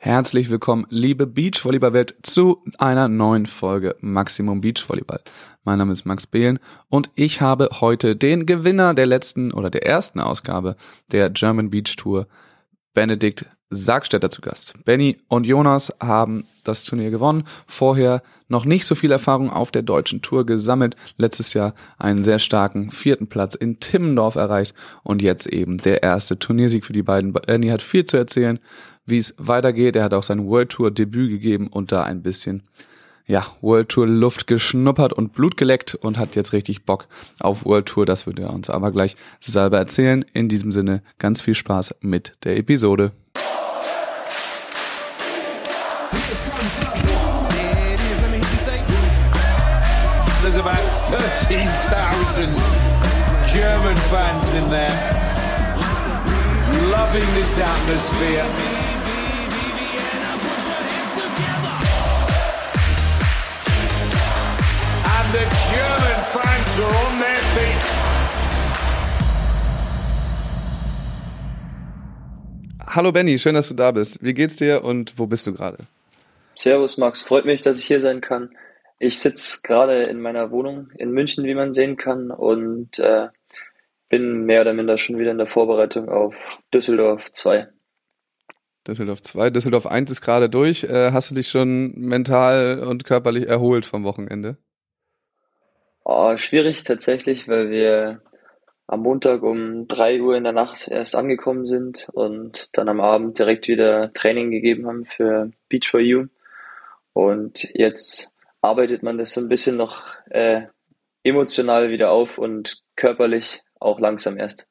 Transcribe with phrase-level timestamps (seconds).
[0.00, 5.20] Herzlich willkommen, liebe Beachvolleyball-Welt, zu einer neuen Folge Maximum Beachvolleyball.
[5.64, 9.84] Mein Name ist Max Behlen und ich habe heute den Gewinner der letzten oder der
[9.84, 10.76] ersten Ausgabe
[11.10, 12.28] der German Beach Tour,
[12.94, 14.74] Benedikt Sargstetter zu Gast.
[14.84, 17.42] Benny und Jonas haben das Turnier gewonnen.
[17.66, 20.96] Vorher noch nicht so viel Erfahrung auf der deutschen Tour gesammelt.
[21.16, 26.38] Letztes Jahr einen sehr starken vierten Platz in Timmendorf erreicht und jetzt eben der erste
[26.38, 27.32] Turniersieg für die beiden.
[27.32, 28.58] Benny hat viel zu erzählen,
[29.08, 29.96] wie es weitergeht.
[29.96, 32.62] Er hat auch sein World Tour Debüt gegeben und da ein bisschen
[33.28, 37.06] ja, World Tour Luft geschnuppert und Blut geleckt und hat jetzt richtig Bock
[37.40, 38.06] auf World Tour.
[38.06, 40.24] Das wird er uns aber gleich selber erzählen.
[40.32, 43.12] In diesem Sinne ganz viel Spaß mit der Episode.
[50.40, 50.80] There's about
[51.10, 52.48] 13,000
[53.52, 54.88] German fans in there,
[56.90, 58.77] loving this atmosphere.
[65.70, 67.84] German fans are on their feet.
[72.86, 74.22] Hallo Benny, schön, dass du da bist.
[74.22, 75.78] Wie geht's dir und wo bist du gerade?
[76.54, 78.50] Servus Max, freut mich, dass ich hier sein kann.
[78.98, 83.28] Ich sitze gerade in meiner Wohnung in München, wie man sehen kann, und äh,
[84.08, 86.36] bin mehr oder minder schon wieder in der Vorbereitung auf
[86.74, 87.68] Düsseldorf 2.
[88.86, 90.84] Düsseldorf 2, Düsseldorf 1 ist gerade durch.
[90.84, 94.56] Äh, hast du dich schon mental und körperlich erholt vom Wochenende?
[96.10, 98.22] Oh, schwierig tatsächlich, weil wir
[98.86, 103.38] am Montag um 3 Uhr in der Nacht erst angekommen sind und dann am Abend
[103.38, 106.28] direkt wieder Training gegeben haben für Beach for You.
[107.12, 110.62] Und jetzt arbeitet man das so ein bisschen noch äh,
[111.24, 114.66] emotional wieder auf und körperlich auch langsam erst.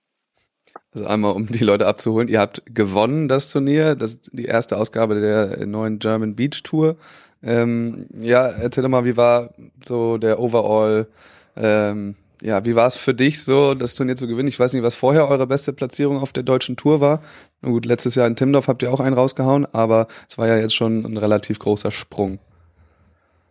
[0.92, 5.20] Also einmal, um die Leute abzuholen, ihr habt gewonnen das Turnier, das die erste Ausgabe
[5.20, 6.98] der neuen German Beach Tour.
[7.44, 9.54] Ähm, ja, erzähl doch mal, wie war
[9.86, 11.08] so der Overall,
[11.56, 14.48] ähm, ja, wie war es für dich so, das Turnier zu gewinnen?
[14.48, 17.24] Ich weiß nicht, was vorher eure beste Platzierung auf der deutschen Tour war.
[17.62, 20.58] Na gut, letztes Jahr in Timdorf habt ihr auch einen rausgehauen, aber es war ja
[20.58, 22.40] jetzt schon ein relativ großer Sprung.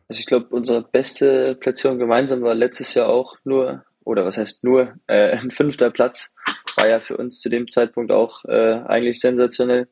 [0.09, 4.63] Also ich glaube, unsere beste Platzierung gemeinsam war letztes Jahr auch nur, oder was heißt
[4.63, 6.35] nur, äh, ein fünfter Platz.
[6.77, 9.89] War ja für uns zu dem Zeitpunkt auch äh, eigentlich sensationell.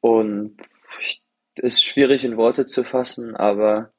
[0.00, 0.56] Und
[1.00, 1.22] ich,
[1.58, 3.92] ist schwierig in Worte zu fassen, aber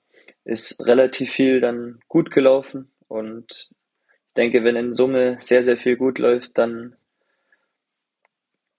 [0.43, 2.91] ist relativ viel dann gut gelaufen.
[3.07, 6.95] Und ich denke, wenn in Summe sehr, sehr viel gut läuft, dann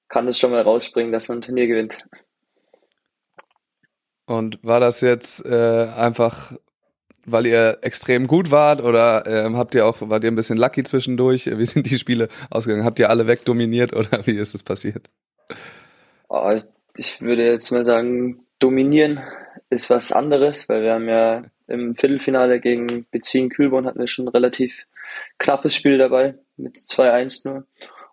[0.08, 2.04] kann es schon mal rausspringen, dass man ein Turnier gewinnt.
[4.26, 6.52] Und war das jetzt äh, einfach,
[7.24, 10.82] weil ihr extrem gut wart oder ähm, habt ihr auch, wart ihr ein bisschen lucky
[10.82, 11.46] zwischendurch?
[11.46, 12.84] Wie sind die Spiele ausgegangen?
[12.84, 15.10] Habt ihr alle wegdominiert oder wie ist es passiert?
[16.28, 16.56] Oh,
[16.96, 19.20] ich würde jetzt mal sagen, dominieren
[19.70, 24.26] ist was anderes, weil wir haben ja im Viertelfinale gegen Bezin Kühlborn hatten wir schon
[24.26, 24.86] ein relativ
[25.38, 27.66] knappes Spiel dabei mit 2-1 nur.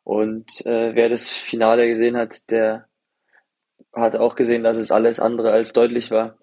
[0.03, 2.87] Und äh, wer das Finale gesehen hat, der
[3.93, 6.37] hat auch gesehen, dass es alles andere als deutlich war,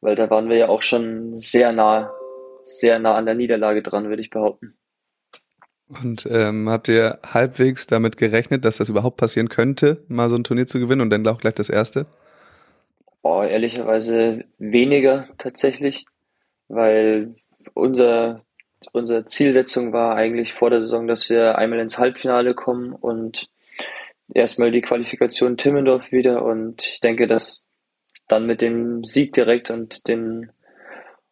[0.00, 2.12] weil da waren wir ja auch schon sehr nah,
[2.64, 4.76] sehr nah an der Niederlage dran, würde ich behaupten.
[5.88, 10.44] Und ähm, habt ihr halbwegs damit gerechnet, dass das überhaupt passieren könnte, mal so ein
[10.44, 12.06] Turnier zu gewinnen und dann auch gleich das erste?
[13.22, 16.06] Oh, ehrlicherweise weniger tatsächlich,
[16.68, 17.36] weil
[17.74, 18.44] unser,
[18.92, 23.48] unsere Zielsetzung war eigentlich vor der Saison, dass wir einmal ins Halbfinale kommen und
[24.34, 27.68] erstmal die Qualifikation Timmendorf wieder und ich denke, dass
[28.28, 30.50] dann mit dem Sieg direkt und den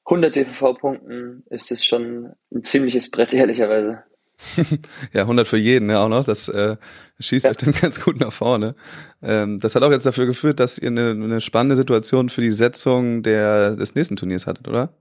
[0.04, 4.04] 100 DVV-Punkten ist es schon ein ziemliches Brett, ehrlicherweise.
[5.12, 6.24] ja, 100 für jeden, ja auch noch.
[6.24, 6.76] Das äh,
[7.18, 7.50] schießt ja.
[7.50, 8.74] euch dann ganz gut nach vorne.
[9.22, 12.50] Ähm, das hat auch jetzt dafür geführt, dass ihr eine, eine spannende Situation für die
[12.50, 14.94] Setzung der, des nächsten Turniers hattet, oder?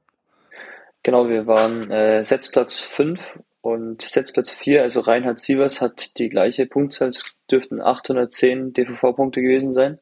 [1.04, 6.66] Genau, wir waren äh, Setzplatz 5 und Setzplatz 4, also Reinhard Sievers, hat die gleiche
[6.66, 10.00] Punktzahl, es dürften 810 DVV-Punkte gewesen sein.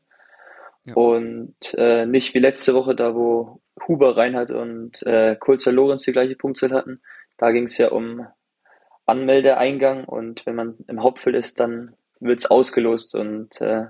[0.85, 0.93] Ja.
[0.95, 6.13] Und äh, nicht wie letzte Woche, da wo Huber, Reinhard und äh, Kulzer Lorenz die
[6.13, 7.01] gleiche Punktzahl hatten.
[7.38, 8.25] Da ging es ja um
[9.07, 13.15] Anmeldeeingang und wenn man im Hauptfeld ist, dann wird's ausgelost.
[13.15, 13.86] Und äh,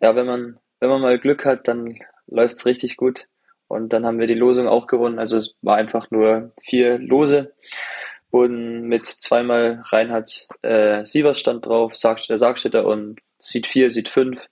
[0.00, 3.28] ja, wenn man, wenn man mal Glück hat, dann läuft's richtig gut.
[3.68, 5.18] Und dann haben wir die Losung auch gewonnen.
[5.18, 7.52] Also es war einfach nur vier Lose
[8.30, 14.48] wurden mit zweimal Reinhard äh, Sievers stand drauf, Sargstädter, Sargstädter und Seed 4, Seed 5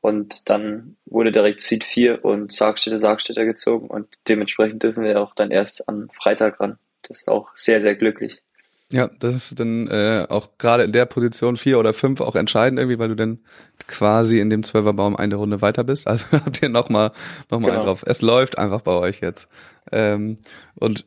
[0.00, 5.34] und dann wurde direkt Seed 4 und Sargstädter, Sargstädter gezogen und dementsprechend dürfen wir auch
[5.34, 6.78] dann erst am Freitag ran.
[7.02, 8.42] Das ist auch sehr, sehr glücklich.
[8.92, 12.80] Ja, das ist dann äh, auch gerade in der Position vier oder fünf auch entscheidend
[12.80, 13.38] irgendwie, weil du dann
[13.86, 16.06] quasi in dem Zwölferbaum eine Runde weiter bist.
[16.10, 17.12] Also habt ihr nochmal
[17.50, 17.80] noch mal genau.
[17.80, 18.02] einen drauf.
[18.04, 19.48] Es läuft einfach bei euch jetzt.
[19.92, 20.38] Ähm,
[20.74, 21.04] und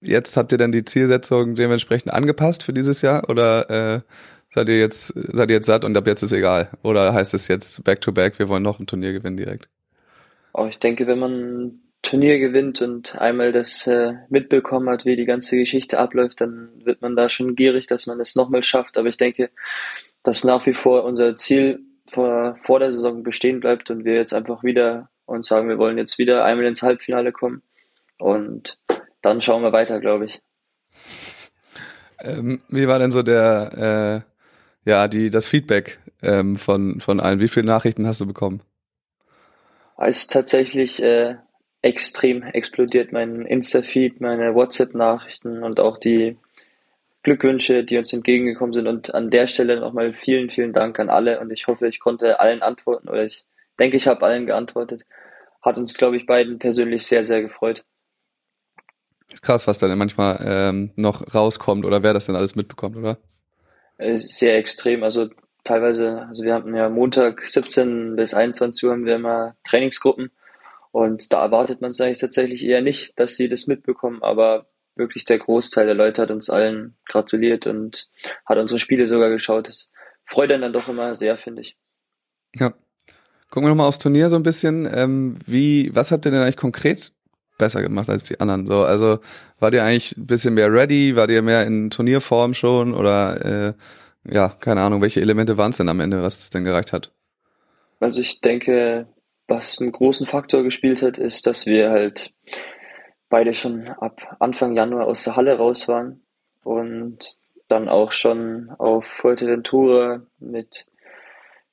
[0.00, 4.00] jetzt habt ihr dann die Zielsetzung dementsprechend angepasst für dieses Jahr oder äh,
[4.54, 6.70] seid ihr jetzt seid ihr jetzt satt und ab jetzt ist egal?
[6.82, 9.68] Oder heißt es jetzt back to back, wir wollen noch ein Turnier gewinnen direkt?
[10.54, 15.24] Oh, ich denke, wenn man Turnier gewinnt und einmal das äh, mitbekommen hat, wie die
[15.24, 18.96] ganze Geschichte abläuft, dann wird man da schon gierig, dass man es nochmal schafft.
[18.96, 19.50] Aber ich denke,
[20.22, 24.32] dass nach wie vor unser Ziel vor, vor der Saison bestehen bleibt und wir jetzt
[24.32, 27.62] einfach wieder uns sagen, wir wollen jetzt wieder einmal ins Halbfinale kommen.
[28.18, 28.78] Und
[29.20, 30.40] dann schauen wir weiter, glaube ich.
[32.20, 34.24] Ähm, wie war denn so der,
[34.86, 37.40] äh, ja, die, das Feedback ähm, von, von allen?
[37.40, 38.62] Wie viele Nachrichten hast du bekommen?
[39.98, 41.36] Es ist tatsächlich äh,
[41.86, 43.12] extrem explodiert.
[43.12, 46.36] Mein Insta-Feed, meine WhatsApp-Nachrichten und auch die
[47.22, 48.88] Glückwünsche, die uns entgegengekommen sind.
[48.88, 51.38] Und an der Stelle nochmal vielen, vielen Dank an alle.
[51.38, 53.44] Und ich hoffe, ich konnte allen antworten oder ich
[53.78, 55.06] denke, ich habe allen geantwortet.
[55.62, 57.84] Hat uns, glaube ich, beiden persönlich sehr, sehr gefreut.
[59.32, 63.18] Ist krass, was dann manchmal ähm, noch rauskommt oder wer das denn alles mitbekommt, oder?
[63.98, 65.04] Äh, sehr extrem.
[65.04, 65.28] Also
[65.62, 70.32] teilweise, also wir hatten ja Montag 17 bis 21 Uhr haben wir immer Trainingsgruppen
[70.96, 75.26] und da erwartet man es eigentlich tatsächlich eher nicht, dass sie das mitbekommen, aber wirklich
[75.26, 78.08] der Großteil der Leute hat uns allen gratuliert und
[78.46, 79.68] hat unsere Spiele sogar geschaut.
[79.68, 79.90] Das
[80.24, 81.76] freut einen dann doch immer sehr, finde ich.
[82.54, 82.72] Ja.
[83.50, 84.88] Gucken wir nochmal aufs Turnier so ein bisschen.
[84.90, 87.12] Ähm, wie, was habt ihr denn eigentlich konkret
[87.58, 88.66] besser gemacht als die anderen?
[88.66, 89.18] So, also
[89.58, 91.14] war ihr eigentlich ein bisschen mehr ready?
[91.14, 92.94] War ihr mehr in Turnierform schon?
[92.94, 96.64] Oder äh, ja, keine Ahnung, welche Elemente waren es denn am Ende, was es denn
[96.64, 97.12] gereicht hat?
[98.00, 99.06] Also ich denke,
[99.48, 102.32] was einen großen Faktor gespielt hat, ist, dass wir halt
[103.28, 106.22] beide schon ab Anfang Januar aus der Halle raus waren
[106.64, 107.36] und
[107.68, 110.86] dann auch schon auf Fuerteventura mit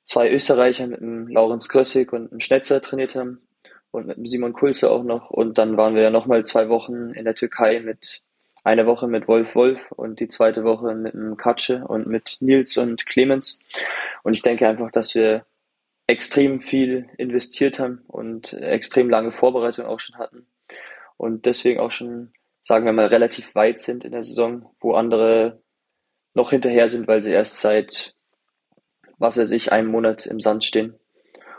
[0.04, 3.40] zwei Österreichern, mit dem Laurenz Krössig und dem Schnetzer trainiert haben
[3.90, 5.30] und mit dem Simon Kulze auch noch.
[5.30, 8.22] Und dann waren wir ja nochmal zwei Wochen in der Türkei mit
[8.64, 12.76] eine Woche mit Wolf Wolf und die zweite Woche mit dem Katsche und mit Nils
[12.78, 13.58] und Clemens.
[14.22, 15.44] Und ich denke einfach, dass wir
[16.06, 20.46] extrem viel investiert haben und extrem lange Vorbereitung auch schon hatten
[21.16, 25.62] und deswegen auch schon, sagen wir mal, relativ weit sind in der Saison, wo andere
[26.34, 28.14] noch hinterher sind, weil sie erst seit,
[29.18, 30.98] was weiß ich, einem Monat im Sand stehen.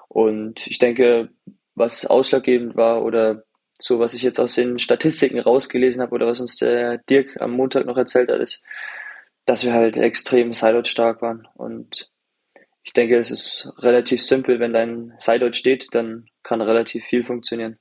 [0.08, 1.30] Und ich denke,
[1.74, 3.44] was ausschlaggebend war oder
[3.80, 7.52] so, was ich jetzt aus den Statistiken rausgelesen habe oder was uns der Dirk am
[7.52, 8.64] Montag noch erzählt hat, ist,
[9.46, 12.12] dass wir halt extrem sideout stark waren und
[12.86, 14.60] ich denke, es ist relativ simpel.
[14.60, 17.78] Wenn dein Sideout steht, dann kann relativ viel funktionieren.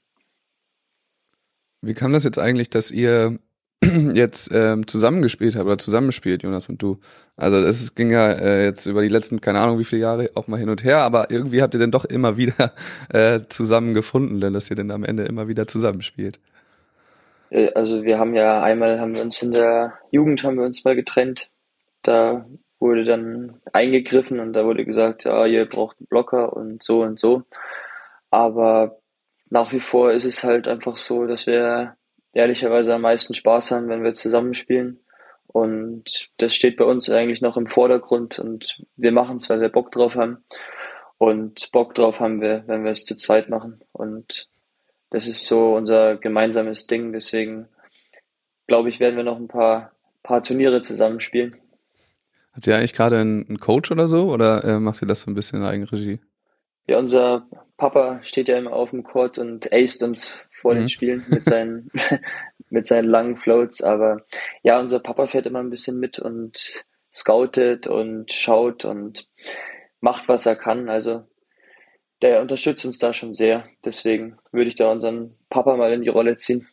[1.83, 3.39] Wie kam das jetzt eigentlich, dass ihr
[4.15, 7.01] jetzt ähm, zusammengespielt habt oder zusammenspielt, Jonas und du?
[7.37, 10.49] Also es ging ja äh, jetzt über die letzten, keine Ahnung wie viele Jahre auch
[10.49, 12.73] mal hin und her, aber irgendwie habt ihr denn doch immer wieder
[13.11, 16.41] äh, zusammengefunden, denn dass ihr denn am Ende immer wieder zusammenspielt.
[17.51, 20.83] Äh, also wir haben ja einmal haben wir uns in der Jugend haben wir uns
[20.83, 21.51] mal getrennt.
[22.03, 22.47] Da
[22.84, 27.19] wurde dann eingegriffen und da wurde gesagt, ja, ihr braucht einen Blocker und so und
[27.19, 27.44] so.
[28.31, 28.98] Aber
[29.48, 31.96] nach wie vor ist es halt einfach so, dass wir
[32.34, 35.00] ehrlicherweise am meisten Spaß haben, wenn wir zusammenspielen.
[35.46, 39.70] Und das steht bei uns eigentlich noch im Vordergrund und wir machen es, weil wir
[39.70, 40.44] Bock drauf haben.
[41.16, 43.81] Und Bock drauf haben wir, wenn wir es zu zweit machen.
[43.92, 44.50] Und
[45.08, 47.14] das ist so unser gemeinsames Ding.
[47.14, 47.67] Deswegen
[48.67, 51.64] glaube ich, werden wir noch ein paar, paar Turniere zusammenspielen.
[52.55, 55.34] Habt ihr eigentlich gerade einen Coach oder so oder äh, macht ihr das so ein
[55.34, 56.20] bisschen in Eigenregie?
[56.87, 60.79] Ja, unser Papa steht ja immer auf dem Court und aced uns vor mhm.
[60.79, 61.91] den Spielen mit seinen,
[62.70, 63.82] mit seinen langen Floats.
[63.82, 64.25] Aber
[64.63, 69.29] ja, unser Papa fährt immer ein bisschen mit und scoutet und schaut und
[70.01, 70.89] macht, was er kann.
[70.89, 71.25] Also
[72.23, 73.65] der unterstützt uns da schon sehr.
[73.84, 76.67] Deswegen würde ich da unseren Papa mal in die Rolle ziehen.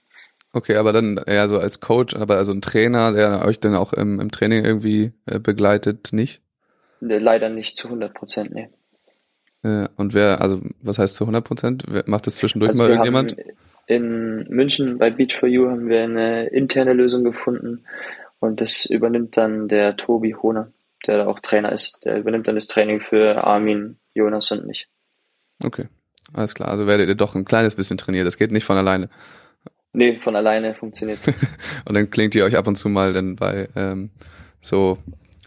[0.53, 3.93] Okay, aber dann eher so als Coach, aber also ein Trainer, der euch dann auch
[3.93, 6.41] im, im Training irgendwie äh, begleitet, nicht?
[6.99, 8.69] Leider nicht zu 100 Prozent, nee.
[9.63, 12.07] Äh, und wer, also was heißt zu 100 Prozent?
[12.07, 13.35] Macht das zwischendurch also mal irgendjemand?
[13.87, 17.85] In München bei Beach for You haben wir eine interne Lösung gefunden
[18.39, 20.71] und das übernimmt dann der Tobi Hohner,
[21.07, 21.97] der da auch Trainer ist.
[22.03, 24.87] Der übernimmt dann das Training für Armin, Jonas und mich.
[25.63, 25.87] Okay,
[26.33, 26.69] alles klar.
[26.69, 28.27] Also werdet ihr doch ein kleines bisschen trainiert.
[28.27, 29.09] Das geht nicht von alleine.
[29.93, 31.27] Nee, von alleine funktioniert's.
[31.85, 34.09] und dann klingt ihr euch ab und zu mal dann bei ähm,
[34.61, 34.97] so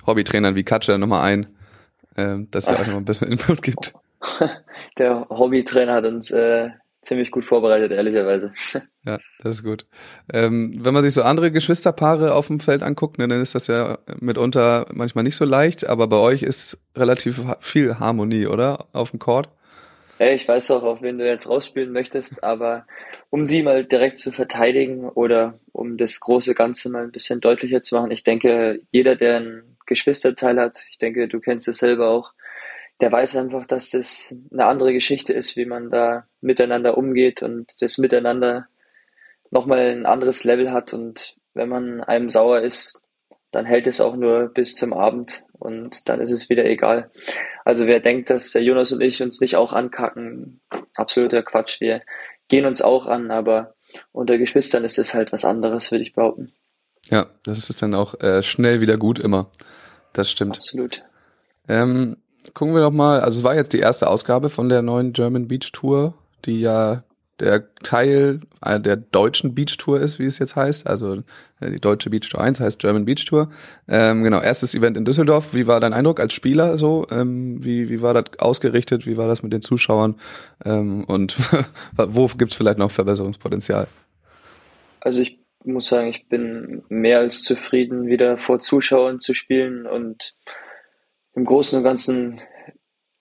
[0.06, 1.46] Hobbytrainern wie Katscher nochmal ein,
[2.16, 2.80] ähm, dass ihr Ach.
[2.80, 3.94] euch noch ein bisschen Input gibt.
[4.98, 6.70] Der Hobbytrainer hat uns äh,
[7.04, 8.52] ziemlich gut vorbereitet, ehrlicherweise.
[9.06, 9.84] Ja, das ist gut.
[10.32, 13.66] Ähm, wenn man sich so andere Geschwisterpaare auf dem Feld anguckt, ne, dann ist das
[13.66, 18.86] ja mitunter manchmal nicht so leicht, aber bei euch ist relativ viel Harmonie, oder?
[18.94, 19.50] Auf dem Court?
[20.18, 22.86] Ja, ich weiß auch, auf wen du jetzt rausspielen möchtest, aber
[23.34, 27.82] um die mal direkt zu verteidigen oder um das große Ganze mal ein bisschen deutlicher
[27.82, 32.10] zu machen, ich denke, jeder, der einen Geschwisterteil hat, ich denke, du kennst es selber
[32.10, 32.32] auch,
[33.00, 37.72] der weiß einfach, dass das eine andere Geschichte ist, wie man da miteinander umgeht und
[37.80, 38.68] das Miteinander
[39.50, 40.94] nochmal ein anderes Level hat.
[40.94, 43.02] Und wenn man einem sauer ist,
[43.50, 47.10] dann hält es auch nur bis zum Abend und dann ist es wieder egal.
[47.64, 50.60] Also wer denkt, dass der Jonas und ich uns nicht auch ankacken,
[50.94, 51.80] absoluter Quatsch.
[51.80, 52.02] Wir
[52.48, 53.74] gehen uns auch an, aber
[54.12, 56.52] unter Geschwistern ist es halt was anderes, würde ich behaupten.
[57.10, 59.50] Ja, das ist dann auch äh, schnell wieder gut immer.
[60.12, 60.56] Das stimmt.
[60.56, 61.04] Absolut.
[61.68, 62.16] Ähm,
[62.54, 65.48] gucken wir doch mal, also es war jetzt die erste Ausgabe von der neuen German
[65.48, 67.02] Beach Tour, die ja
[67.40, 70.86] der Teil äh, der deutschen Beach Tour ist, wie es jetzt heißt.
[70.86, 71.22] Also
[71.60, 73.50] äh, die deutsche Beach Tour 1 heißt German Beach Tour.
[73.88, 75.54] Ähm, genau, erstes Event in Düsseldorf.
[75.54, 77.06] Wie war dein Eindruck als Spieler so?
[77.10, 79.06] Ähm, wie, wie war das ausgerichtet?
[79.06, 80.14] Wie war das mit den Zuschauern?
[80.64, 81.36] Ähm, und
[81.96, 83.88] wo gibt's vielleicht noch Verbesserungspotenzial?
[85.00, 90.34] Also ich muss sagen, ich bin mehr als zufrieden, wieder vor Zuschauern zu spielen und
[91.34, 92.40] im Großen und Ganzen,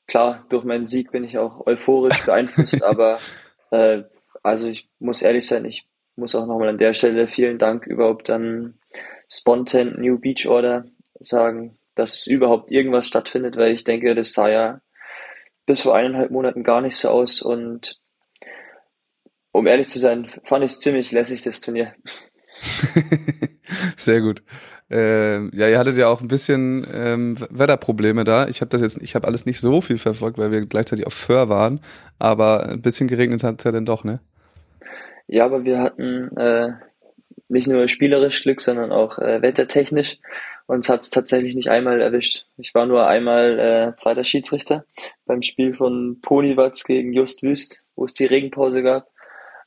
[0.07, 3.19] klar, durch meinen Sieg bin ich auch euphorisch beeinflusst, aber
[3.73, 4.03] äh,
[4.43, 8.29] also ich muss ehrlich sein, ich muss auch nochmal an der Stelle vielen Dank überhaupt
[8.29, 8.75] an
[9.29, 10.85] Spontan New Beach Order
[11.19, 14.81] sagen, dass überhaupt irgendwas stattfindet, weil ich denke, das sah ja
[15.65, 17.99] bis vor eineinhalb Monaten gar nicht so aus und
[19.51, 21.95] um ehrlich zu sein, fand ich es ziemlich lässig, das Turnier.
[23.97, 24.43] Sehr gut.
[24.93, 28.47] Äh, ja, ihr hattet ja auch ein bisschen ähm, Wetterprobleme da.
[28.47, 31.15] Ich habe das jetzt, ich habe alles nicht so viel verfolgt, weil wir gleichzeitig auf
[31.15, 31.79] Föhr waren,
[32.19, 34.19] aber ein bisschen geregnet hat es ja dann doch, ne?
[35.25, 36.73] Ja, aber wir hatten äh,
[37.47, 40.19] nicht nur spielerisch Glück, sondern auch äh, wettertechnisch.
[40.67, 42.45] Uns hat es tatsächlich nicht einmal erwischt.
[42.57, 44.85] Ich war nur einmal äh, zweiter Schiedsrichter
[45.25, 49.07] beim Spiel von Ponywatz gegen Just Wüst, wo es die Regenpause gab.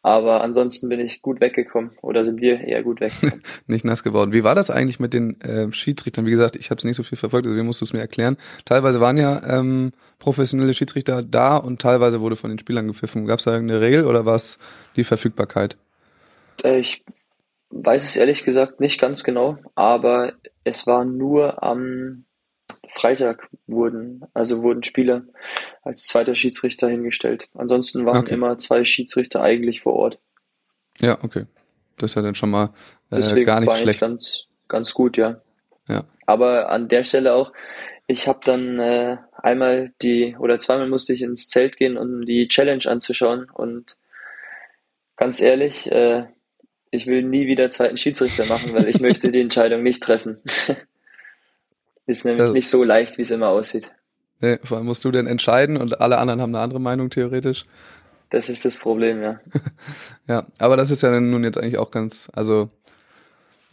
[0.07, 3.43] Aber ansonsten bin ich gut weggekommen oder sind wir eher gut weggekommen.
[3.67, 4.33] nicht nass geworden.
[4.33, 6.27] Wie war das eigentlich mit den äh, Schiedsrichtern?
[6.27, 8.37] Wie gesagt, ich habe es nicht so viel verfolgt, deswegen musst du es mir erklären.
[8.65, 13.27] Teilweise waren ja ähm, professionelle Schiedsrichter da und teilweise wurde von den Spielern gepfiffen.
[13.27, 14.61] Gab es da irgendeine Regel oder war es
[14.95, 15.77] die Verfügbarkeit?
[16.63, 17.03] Äh, ich
[17.71, 22.26] weiß es ehrlich gesagt nicht ganz genau, aber es war nur am
[22.97, 25.25] Freitag wurden, also wurden Spieler
[25.83, 27.49] als zweiter Schiedsrichter hingestellt.
[27.55, 28.35] Ansonsten waren okay.
[28.35, 30.19] immer zwei Schiedsrichter eigentlich vor Ort.
[31.01, 31.45] Ja, okay.
[31.99, 32.71] Das ist ja dann schon mal
[33.11, 34.01] äh, Deswegen gar nicht war schlecht.
[34.01, 35.43] Ganz, ganz gut, ja.
[35.89, 36.05] Ja.
[36.25, 37.53] Aber an der Stelle auch,
[38.07, 42.49] ich habe dann äh, einmal die oder zweimal musste ich ins Zelt gehen, um die
[42.49, 43.99] Challenge anzuschauen und
[45.17, 46.25] ganz ehrlich, äh,
[46.91, 50.39] ich will nie wieder zweiten Schiedsrichter machen, weil ich möchte die Entscheidung nicht treffen.
[52.07, 53.93] Ist nämlich also, nicht so leicht, wie es immer aussieht.
[54.41, 57.67] Nee, vor allem musst du denn entscheiden und alle anderen haben eine andere Meinung theoretisch.
[58.31, 59.41] Das ist das Problem, ja.
[60.29, 62.71] ja, aber das ist ja nun jetzt eigentlich auch ganz, also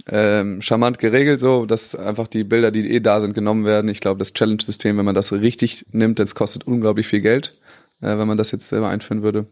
[0.08, 3.90] ähm, charmant geregelt, so, dass einfach die Bilder, die eh da sind, genommen werden.
[3.90, 7.60] Ich glaube, das Challenge-System, wenn man das richtig nimmt, das kostet unglaublich viel Geld,
[8.02, 9.48] äh, wenn man das jetzt selber einführen würde.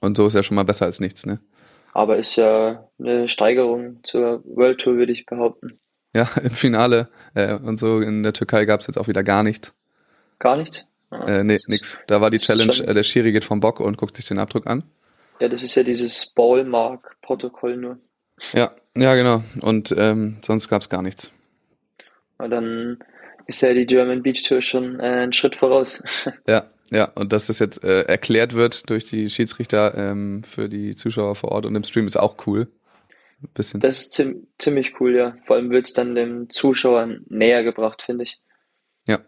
[0.00, 1.40] Und so ist ja schon mal besser als nichts, ne?
[1.92, 5.78] Aber ist ja eine Steigerung zur World Tour, würde ich behaupten.
[6.14, 9.42] Ja, im Finale äh, und so in der Türkei gab es jetzt auch wieder gar
[9.42, 9.74] nichts.
[10.38, 10.88] Gar nichts?
[11.10, 11.98] Ah, äh, nee, nix.
[12.06, 14.66] Da war die Challenge, äh, der Schiri geht vom Bock und guckt sich den Abdruck
[14.66, 14.84] an.
[15.40, 17.98] Ja, das ist ja dieses Ballmark-Protokoll nur.
[18.52, 19.42] Ja, ja, genau.
[19.60, 21.30] Und ähm, sonst gab es gar nichts.
[22.38, 22.98] Na, dann
[23.46, 26.02] ist ja die German Beach Tour schon äh, einen Schritt voraus.
[26.46, 30.94] ja, ja, und dass das jetzt äh, erklärt wird durch die Schiedsrichter ähm, für die
[30.94, 32.68] Zuschauer vor Ort und im Stream ist auch cool
[33.48, 33.80] bisschen.
[33.80, 34.24] Das ist
[34.58, 35.36] ziemlich cool, ja.
[35.44, 38.40] Vor allem wird es dann dem Zuschauer näher gebracht, finde ich.
[39.06, 39.20] Ja.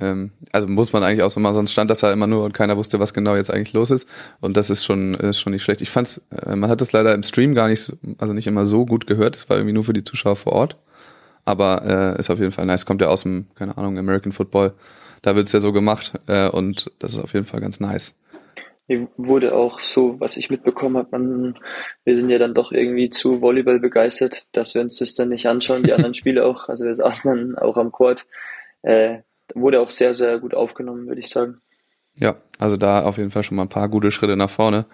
[0.00, 2.52] Ähm, also muss man eigentlich auch so mal, sonst stand das ja immer nur und
[2.52, 4.08] keiner wusste, was genau jetzt eigentlich los ist.
[4.40, 5.80] Und das ist schon, ist schon nicht schlecht.
[5.80, 8.86] Ich fand's, äh, man hat das leider im Stream gar nicht, also nicht immer so
[8.86, 9.36] gut gehört.
[9.36, 10.76] Es war irgendwie nur für die Zuschauer vor Ort.
[11.44, 12.84] Aber äh, ist auf jeden Fall nice.
[12.84, 14.74] Kommt ja aus dem, keine Ahnung, American Football.
[15.22, 18.14] Da wird's ja so gemacht äh, und das ist auf jeden Fall ganz nice
[18.88, 21.58] mir wurde auch so, was ich mitbekommen habe, man,
[22.04, 25.46] wir sind ja dann doch irgendwie zu Volleyball begeistert, dass wir uns das dann nicht
[25.46, 26.68] anschauen, die anderen Spiele auch.
[26.68, 28.26] Also wir saßen dann auch am Court.
[28.82, 29.18] Äh,
[29.54, 31.60] wurde auch sehr, sehr gut aufgenommen, würde ich sagen.
[32.18, 34.86] Ja, also da auf jeden Fall schon mal ein paar gute Schritte nach vorne.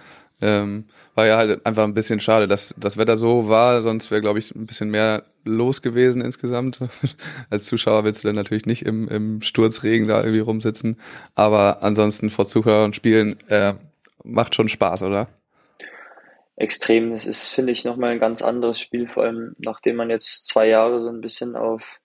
[0.45, 0.85] Ähm,
[1.15, 4.39] war ja halt einfach ein bisschen schade, dass das Wetter so war, sonst wäre, glaube
[4.39, 6.81] ich, ein bisschen mehr los gewesen insgesamt.
[7.51, 11.01] Als Zuschauer willst du dann natürlich nicht im, im Sturzregen da irgendwie rumsitzen.
[11.35, 13.75] Aber ansonsten vor Zuhörern spielen, äh,
[14.23, 15.29] macht schon Spaß, oder?
[16.57, 17.13] Extrem.
[17.13, 20.69] Es ist, finde ich, nochmal ein ganz anderes Spiel, vor allem nachdem man jetzt zwei
[20.69, 22.01] Jahre so ein bisschen auf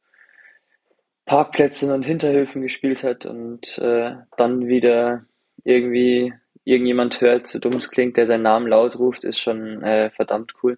[1.26, 5.26] Parkplätzen und Hinterhöfen gespielt hat und äh, dann wieder
[5.64, 10.10] irgendwie irgendjemand hört, so dumm es klingt, der seinen Namen laut ruft, ist schon äh,
[10.10, 10.78] verdammt cool.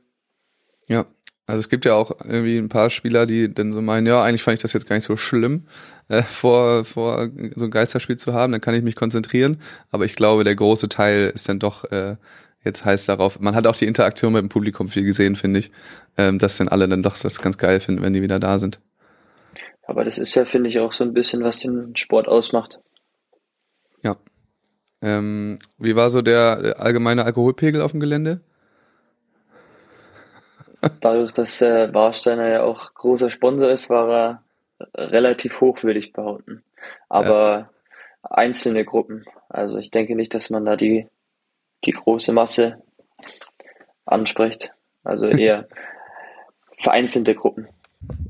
[0.87, 1.05] Ja,
[1.45, 4.43] also es gibt ja auch irgendwie ein paar Spieler, die dann so meinen, ja, eigentlich
[4.43, 5.67] fand ich das jetzt gar nicht so schlimm,
[6.07, 9.61] äh, vor, vor so ein Geisterspiel zu haben, dann kann ich mich konzentrieren.
[9.89, 12.15] Aber ich glaube, der große Teil ist dann doch äh,
[12.63, 15.71] jetzt heißt darauf, man hat auch die Interaktion mit dem Publikum viel gesehen, finde ich,
[16.17, 18.79] ähm, dass dann alle dann doch das ganz geil finden, wenn die wieder da sind.
[19.83, 22.79] Aber das ist ja, finde ich, auch so ein bisschen, was den Sport ausmacht.
[24.03, 24.17] Ja.
[25.01, 28.41] Ähm, wie war so der allgemeine Alkoholpegel auf dem Gelände?
[30.99, 34.43] Dadurch, dass äh, Warsteiner ja auch großer Sponsor ist, war er
[34.95, 36.63] relativ hoch, würde ich behaupten.
[37.09, 37.69] Aber ja.
[38.23, 39.25] einzelne Gruppen.
[39.49, 41.07] Also ich denke nicht, dass man da die,
[41.85, 42.81] die große Masse
[44.05, 44.73] anspricht.
[45.03, 45.67] Also eher
[46.77, 47.67] vereinzelte Gruppen.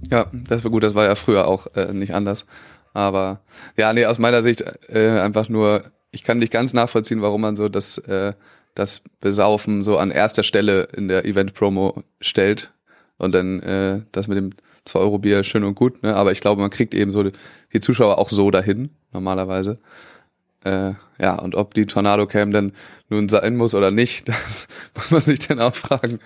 [0.10, 2.46] Ja, das war gut, das war ja früher auch äh, nicht anders.
[2.94, 3.40] Aber
[3.78, 7.56] ja, nee, aus meiner Sicht äh, einfach nur, ich kann dich ganz nachvollziehen, warum man
[7.56, 8.34] so das, äh,
[8.76, 12.72] das Besaufen so an erster Stelle in der Event-Promo stellt.
[13.18, 14.52] Und dann äh, das mit dem
[14.88, 16.16] 2-Euro-Bier schön und gut, ne?
[16.16, 19.80] Aber ich glaube, man kriegt eben so die Zuschauer auch so dahin, normalerweise.
[20.64, 22.74] Äh, ja, und ob die Tornado Cam denn
[23.10, 26.20] nun sein muss oder nicht, das muss man sich dann auch fragen.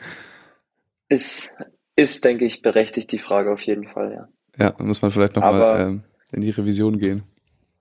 [1.09, 1.55] Ist
[1.95, 4.27] ist, denke ich, berechtigt die Frage auf jeden Fall, ja.
[4.57, 7.23] Ja, da muss man vielleicht nochmal ähm, in die Revision gehen.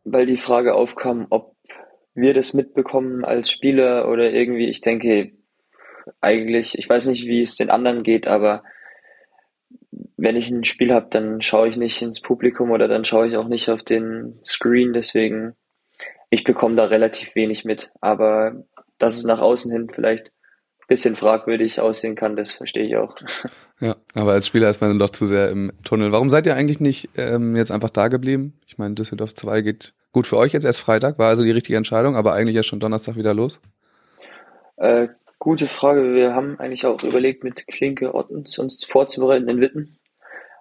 [0.04, 1.54] Weil die Frage aufkam, ob
[2.14, 5.33] wir das mitbekommen als Spieler oder irgendwie, ich denke,
[6.21, 8.62] eigentlich, ich weiß nicht, wie es den anderen geht, aber
[10.16, 13.37] wenn ich ein Spiel habe, dann schaue ich nicht ins Publikum oder dann schaue ich
[13.37, 15.54] auch nicht auf den Screen, deswegen,
[16.30, 18.64] ich bekomme da relativ wenig mit, aber
[18.99, 20.30] dass es nach außen hin vielleicht
[20.87, 23.16] bisschen fragwürdig aussehen kann, das verstehe ich auch.
[23.80, 26.12] Ja, aber als Spieler ist man dann doch zu sehr im Tunnel.
[26.12, 28.59] Warum seid ihr eigentlich nicht ähm, jetzt einfach da geblieben?
[28.66, 31.76] Ich meine, Düsseldorf 2 geht gut für euch jetzt erst Freitag, war also die richtige
[31.76, 33.61] Entscheidung, aber eigentlich ja schon Donnerstag wieder los.
[34.76, 36.14] Äh, gute Frage.
[36.14, 39.99] Wir haben eigentlich auch überlegt, mit Klinke Ottens uns vorzubereiten in Witten.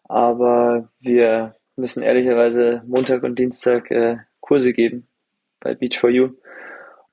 [0.10, 5.08] Aber wir müssen ehrlicherweise Montag und Dienstag äh, Kurse geben
[5.60, 6.32] bei Beach for You.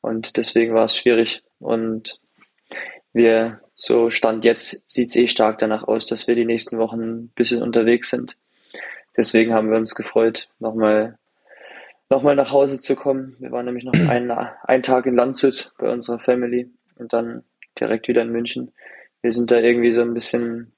[0.00, 1.42] Und deswegen war es schwierig.
[1.58, 2.20] Und
[3.12, 7.00] wir, so Stand jetzt, sieht es eh stark danach aus, dass wir die nächsten Wochen
[7.00, 8.36] ein bisschen unterwegs sind.
[9.16, 11.18] Deswegen haben wir uns gefreut, nochmal
[12.10, 13.36] nochmal nach Hause zu kommen.
[13.38, 17.44] Wir waren nämlich noch einen, einen Tag in Landshut bei unserer Family und dann
[17.78, 18.72] direkt wieder in München.
[19.22, 20.72] Wir sind da irgendwie so ein bisschen,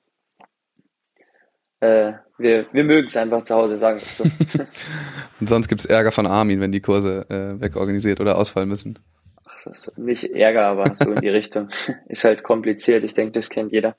[1.81, 4.25] äh, wir, wir mögen es einfach zu Hause, sagen wir so.
[5.41, 8.99] und sonst gibt's Ärger von Armin, wenn die Kurse äh, wegorganisiert oder ausfallen müssen
[9.65, 11.69] das ist nicht Ärger, aber so in die Richtung.
[12.07, 13.05] Ist halt kompliziert.
[13.05, 13.97] Ich denke, das kennt jeder.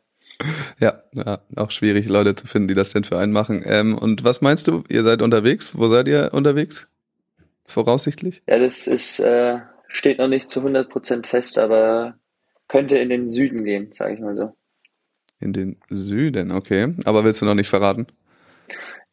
[0.80, 3.62] Ja, ja, auch schwierig, Leute zu finden, die das denn für einen machen.
[3.66, 4.84] Ähm, und was meinst du?
[4.88, 5.78] Ihr seid unterwegs?
[5.78, 6.88] Wo seid ihr unterwegs?
[7.74, 8.44] Voraussichtlich?
[8.48, 12.16] Ja, das ist, äh, steht noch nicht zu 100 Prozent fest, aber
[12.68, 14.56] könnte in den Süden gehen, sage ich mal so.
[15.40, 16.94] In den Süden, okay.
[17.06, 18.08] Aber willst du noch nicht verraten?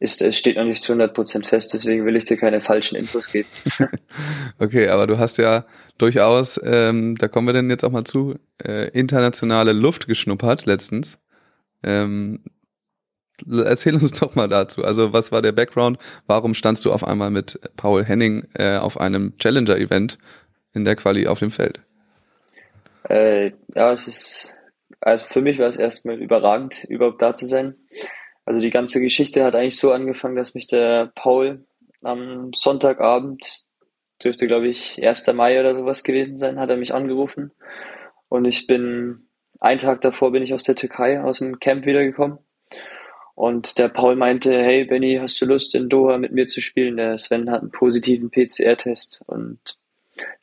[0.01, 3.31] ist, es steht noch nicht zu 100% fest, deswegen will ich dir keine falschen Infos
[3.31, 3.47] geben.
[4.57, 5.63] okay, aber du hast ja
[5.99, 11.19] durchaus, ähm, da kommen wir denn jetzt auch mal zu, äh, internationale Luft geschnuppert letztens.
[11.83, 12.43] Ähm,
[13.49, 14.83] erzähl uns doch mal dazu.
[14.83, 15.97] Also was war der Background?
[16.27, 20.17] Warum standst du auf einmal mit Paul Henning äh, auf einem Challenger-Event
[20.73, 21.79] in der Quali auf dem Feld?
[23.09, 24.55] Äh, ja, es ist,
[24.99, 27.75] also für mich war es erstmal überragend, überhaupt da zu sein.
[28.45, 31.65] Also die ganze Geschichte hat eigentlich so angefangen, dass mich der Paul
[32.01, 33.63] am Sonntagabend,
[34.23, 35.27] dürfte glaube ich 1.
[35.33, 37.51] Mai oder sowas gewesen sein, hat er mich angerufen.
[38.29, 39.27] Und ich bin,
[39.59, 42.39] einen Tag davor bin ich aus der Türkei, aus dem Camp wiedergekommen.
[43.41, 46.97] Und der Paul meinte, hey Benny, hast du Lust in Doha mit mir zu spielen?
[46.97, 49.23] Der Sven hat einen positiven PCR-Test.
[49.25, 49.79] Und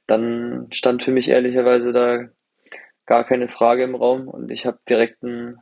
[0.09, 2.25] dann stand für mich ehrlicherweise da
[3.07, 5.61] gar keine Frage im Raum und ich habe direkt einen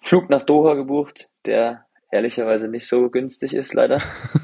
[0.00, 4.02] Flug nach Doha gebucht, der ehrlicherweise nicht so günstig ist, leider.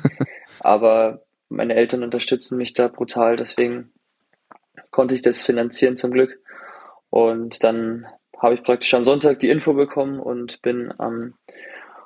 [0.61, 3.93] Aber meine Eltern unterstützen mich da brutal, deswegen
[4.91, 6.41] konnte ich das finanzieren zum Glück.
[7.11, 8.07] Und dann
[8.39, 11.35] habe ich praktisch am Sonntag die Info bekommen und bin am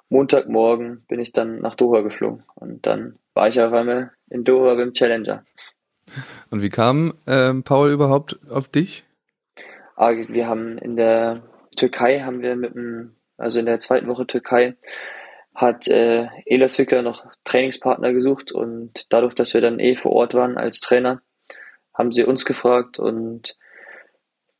[0.09, 2.45] Montagmorgen bin ich dann nach Doha geflogen.
[2.55, 5.45] Und dann war ich auf einmal in Doha beim Challenger.
[6.51, 9.05] Und wie kam ähm, Paul überhaupt auf dich?
[9.97, 11.42] Ah, wir haben in der
[11.77, 14.77] Türkei haben wir mit einem also in der zweiten Woche Türkei,
[15.55, 20.35] hat äh, Elas Wicker noch Trainingspartner gesucht und dadurch, dass wir dann eh vor Ort
[20.35, 21.23] waren als Trainer,
[21.95, 23.57] haben sie uns gefragt und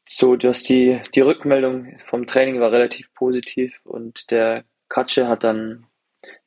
[0.09, 5.87] so, dass die, die Rückmeldung vom Training war relativ positiv und der Katsche hat dann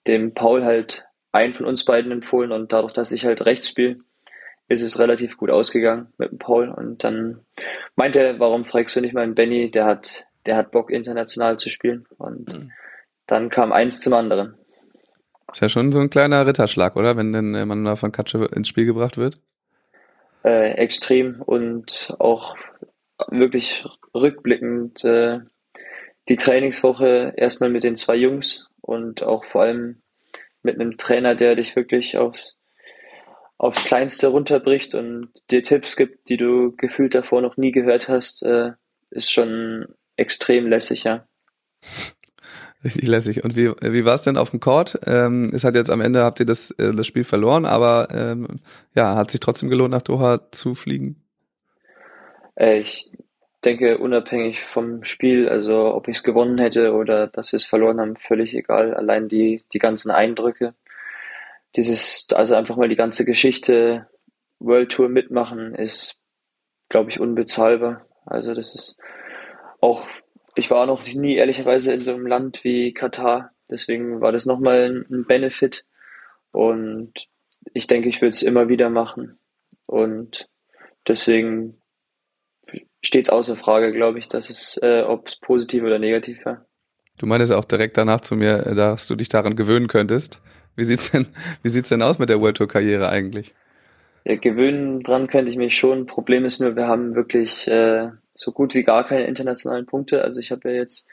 [0.07, 3.97] dem Paul halt einen von uns beiden empfohlen und dadurch, dass ich halt rechts spiele,
[4.67, 7.41] ist es relativ gut ausgegangen mit dem Paul und dann
[7.95, 11.57] meinte er, warum fragst du nicht mal einen Benny, der hat, der hat Bock international
[11.57, 12.71] zu spielen und mhm.
[13.27, 14.55] dann kam eins zum anderen.
[15.51, 17.17] Ist ja schon so ein kleiner Ritterschlag, oder?
[17.17, 19.39] Wenn denn äh, man da von Katsche ins Spiel gebracht wird?
[20.43, 22.55] Äh, extrem und auch
[23.29, 25.39] wirklich rückblickend äh,
[26.29, 30.01] die Trainingswoche erstmal mit den zwei Jungs und auch vor allem
[30.61, 32.57] mit einem Trainer, der dich wirklich aufs,
[33.57, 38.43] aufs Kleinste runterbricht und dir Tipps gibt, die du gefühlt davor noch nie gehört hast,
[38.43, 38.71] äh,
[39.09, 41.25] ist schon extrem lässig, ja.
[42.83, 43.43] Richtig lässig.
[43.43, 44.99] Und wie, wie war es denn auf dem Court?
[45.05, 48.47] Ähm, es hat jetzt am Ende habt ihr das, äh, das Spiel verloren, aber ähm,
[48.95, 51.21] ja, hat sich trotzdem gelohnt, nach Doha zu fliegen?
[52.55, 53.11] Äh, ich
[53.65, 57.99] denke, unabhängig vom Spiel, also ob ich es gewonnen hätte oder dass wir es verloren
[57.99, 58.93] haben, völlig egal.
[58.93, 60.73] Allein die, die ganzen Eindrücke,
[61.75, 64.07] dieses, also einfach mal die ganze Geschichte
[64.59, 66.21] World Tour mitmachen, ist,
[66.89, 68.05] glaube ich, unbezahlbar.
[68.25, 68.99] Also das ist
[69.81, 70.07] auch
[70.59, 75.05] ich war noch nie ehrlicherweise in so einem Land wie Katar, deswegen war das nochmal
[75.09, 75.85] ein Benefit
[76.51, 77.13] und
[77.73, 79.39] ich denke, ich würde es immer wieder machen
[79.85, 80.49] und
[81.07, 81.81] deswegen
[83.01, 86.65] steht es außer Frage, glaube ich, dass es, äh, ob es positiv oder negativ war.
[87.17, 90.41] Du meintest auch direkt danach zu mir, äh, dass du dich daran gewöhnen könntest.
[90.75, 91.27] Wie sieht's denn,
[91.63, 93.53] wie sieht's denn aus mit der World Tour Karriere eigentlich?
[94.25, 96.05] Ja, gewöhnen dran könnte ich mich schon.
[96.05, 100.23] Problem ist nur, wir haben wirklich äh, so gut wie gar keine internationalen Punkte.
[100.23, 101.07] Also ich habe ja jetzt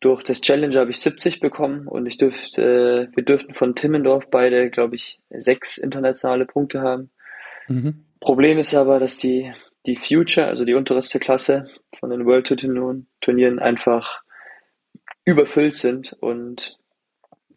[0.00, 4.28] durch das Challenger habe ich 70 bekommen und ich dürfte, äh, wir dürften von Timmendorf
[4.30, 7.10] beide, glaube ich, sechs internationale Punkte haben.
[7.68, 8.04] Mhm.
[8.20, 9.52] Problem ist aber, dass die,
[9.86, 11.68] die Future, also die unterste Klasse
[11.98, 12.46] von den World
[13.20, 14.22] Turnieren einfach
[15.24, 16.78] überfüllt sind und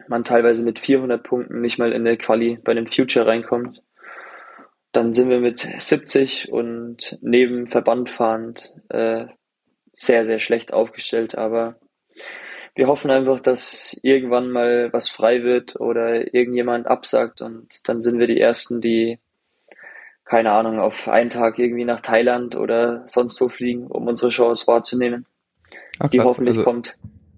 [0.07, 3.81] man teilweise mit 400 Punkten nicht mal in der Quali bei den Future reinkommt.
[4.91, 9.25] Dann sind wir mit 70 und neben Verband fahrend äh,
[9.93, 11.37] sehr, sehr schlecht aufgestellt.
[11.37, 11.79] Aber
[12.75, 18.19] wir hoffen einfach, dass irgendwann mal was frei wird oder irgendjemand absagt und dann sind
[18.19, 19.19] wir die Ersten, die,
[20.25, 24.67] keine Ahnung, auf einen Tag irgendwie nach Thailand oder sonst wo fliegen, um unsere Chance
[24.67, 25.25] wahrzunehmen,
[25.99, 26.97] Ach, die hoffentlich also, kommt.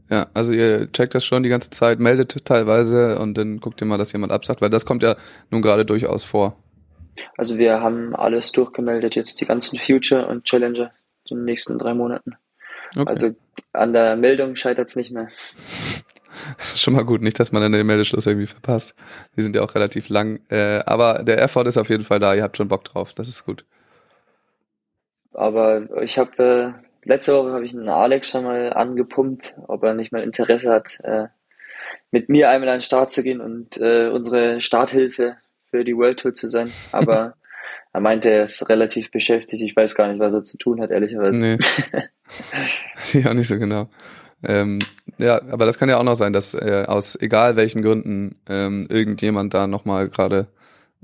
[0.09, 3.87] Ja, also ihr checkt das schon die ganze Zeit, meldet teilweise und dann guckt ihr
[3.87, 5.17] mal, dass jemand absagt, weil das kommt ja
[5.49, 6.55] nun gerade durchaus vor.
[7.35, 10.91] Also wir haben alles durchgemeldet, jetzt die ganzen Future und Challenger
[11.29, 12.35] in den nächsten drei Monaten.
[12.95, 13.09] Okay.
[13.09, 13.35] Also
[13.73, 15.27] an der Meldung scheitert es nicht mehr.
[16.57, 18.95] Das ist schon mal gut, nicht, dass man dann den Meldeschluss irgendwie verpasst.
[19.35, 20.39] Die sind ja auch relativ lang.
[20.49, 23.27] Äh, aber der Effort ist auf jeden Fall da, ihr habt schon Bock drauf, das
[23.27, 23.65] ist gut.
[25.33, 29.93] Aber ich habe äh, letzte Woche habe ich einen Alex schon mal angepumpt, ob er
[29.93, 31.27] nicht mal Interesse hat, äh,
[32.11, 35.37] mit mir einmal an den Start zu gehen und äh, unsere Starthilfe
[35.69, 36.71] für die World Tour zu sein.
[36.91, 37.35] Aber
[37.93, 39.63] er meinte, er ist relativ beschäftigt.
[39.63, 41.39] Ich weiß gar nicht, was er zu tun hat, ehrlicherweise.
[41.39, 41.57] Nee.
[42.95, 43.89] Weiß ich auch nicht so genau.
[44.43, 44.79] Ähm,
[45.17, 48.87] ja, aber das kann ja auch noch sein, dass äh, aus egal welchen Gründen ähm,
[48.89, 50.47] irgendjemand da nochmal gerade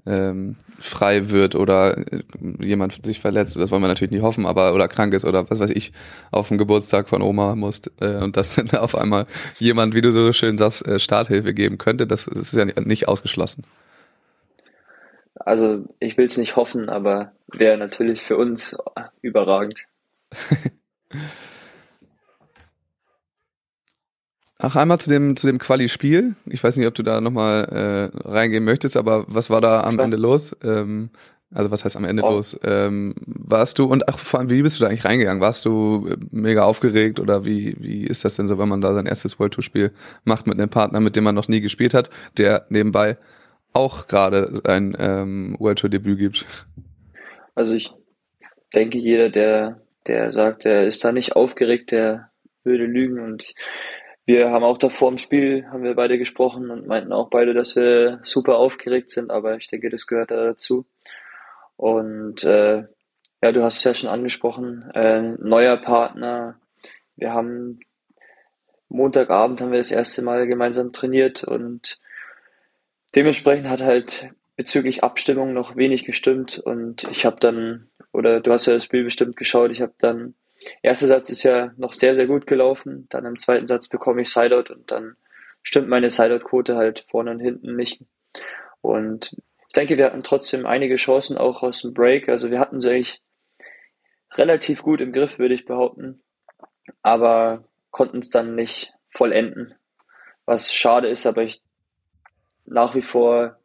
[0.06, 2.24] ähm, frei wird oder äh,
[2.60, 5.60] jemand sich verletzt, das wollen wir natürlich nicht hoffen, aber oder krank ist oder was
[5.60, 5.94] weiß ich,
[6.32, 9.26] auf den Geburtstag von Oma muss äh, und dass dann auf einmal
[9.60, 13.08] jemand, wie du so schön sagst, äh, Starthilfe geben könnte, das, das ist ja nicht
[13.08, 13.64] ausgeschlossen.
[15.36, 18.78] Also ich will es nicht hoffen, aber wäre natürlich für uns
[19.22, 19.88] überragend.
[24.66, 26.36] Ach, einmal zu dem, zu dem Quali-Spiel.
[26.46, 29.96] Ich weiß nicht, ob du da nochmal äh, reingehen möchtest, aber was war da am
[29.96, 30.06] Klar.
[30.06, 30.56] Ende los?
[30.64, 31.10] Ähm,
[31.54, 32.32] also was heißt am Ende oh.
[32.32, 32.58] los?
[32.64, 35.42] Ähm, warst du, und ach, vor allem, wie bist du da eigentlich reingegangen?
[35.42, 38.94] Warst du äh, mega aufgeregt oder wie, wie ist das denn so, wenn man da
[38.94, 39.92] sein erstes World Tour Spiel
[40.24, 43.18] macht mit einem Partner, mit dem man noch nie gespielt hat, der nebenbei
[43.74, 46.46] auch gerade ein ähm, World Tour Debüt gibt.
[47.54, 47.92] Also ich
[48.74, 52.30] denke, jeder, der, der sagt, er ist da nicht aufgeregt, der
[52.64, 53.56] würde lügen und ich,
[54.26, 57.76] wir haben auch davor im Spiel, haben wir beide gesprochen und meinten auch beide, dass
[57.76, 60.86] wir super aufgeregt sind, aber ich denke, das gehört da dazu.
[61.76, 62.84] Und äh,
[63.42, 66.60] ja, du hast es ja schon angesprochen, äh, neuer Partner.
[67.16, 67.80] Wir haben
[68.90, 72.00] Montagabend haben wir das erste Mal gemeinsam trainiert und
[73.16, 78.66] Dementsprechend hat halt bezüglich Abstimmung noch wenig gestimmt und ich habe dann, oder du hast
[78.66, 80.36] ja das Spiel bestimmt geschaut, ich habe dann,
[80.82, 84.30] erster Satz ist ja noch sehr, sehr gut gelaufen, dann im zweiten Satz bekomme ich
[84.30, 85.16] Sideout und dann
[85.62, 88.02] stimmt meine Sideout-Quote halt vorne und hinten nicht.
[88.82, 89.36] Und
[89.68, 92.90] ich denke, wir hatten trotzdem einige Chancen auch aus dem Break, also wir hatten so
[92.90, 93.22] eigentlich
[94.34, 96.22] relativ gut im Griff, würde ich behaupten,
[97.02, 99.76] aber konnten es dann nicht vollenden,
[100.46, 101.62] was schade ist, aber ich
[102.66, 103.60] nach wie vor,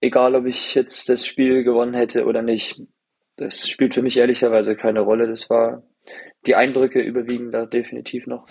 [0.00, 2.80] egal ob ich jetzt das Spiel gewonnen hätte oder nicht,
[3.36, 5.26] das spielt für mich ehrlicherweise keine Rolle.
[5.26, 5.82] Das war
[6.46, 8.46] die Eindrücke überwiegen da definitiv noch.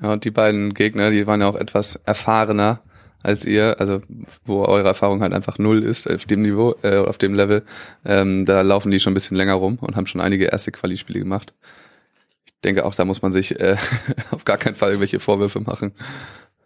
[0.00, 2.82] Ja, und die beiden Gegner, die waren ja auch etwas erfahrener
[3.22, 4.02] als ihr, also
[4.44, 7.62] wo eure Erfahrung halt einfach null ist auf dem Niveau, äh, auf dem Level,
[8.04, 11.20] ähm, da laufen die schon ein bisschen länger rum und haben schon einige erste Quali-Spiele
[11.20, 11.54] gemacht.
[12.44, 13.76] Ich denke auch, da muss man sich äh,
[14.30, 15.92] auf gar keinen Fall irgendwelche Vorwürfe machen.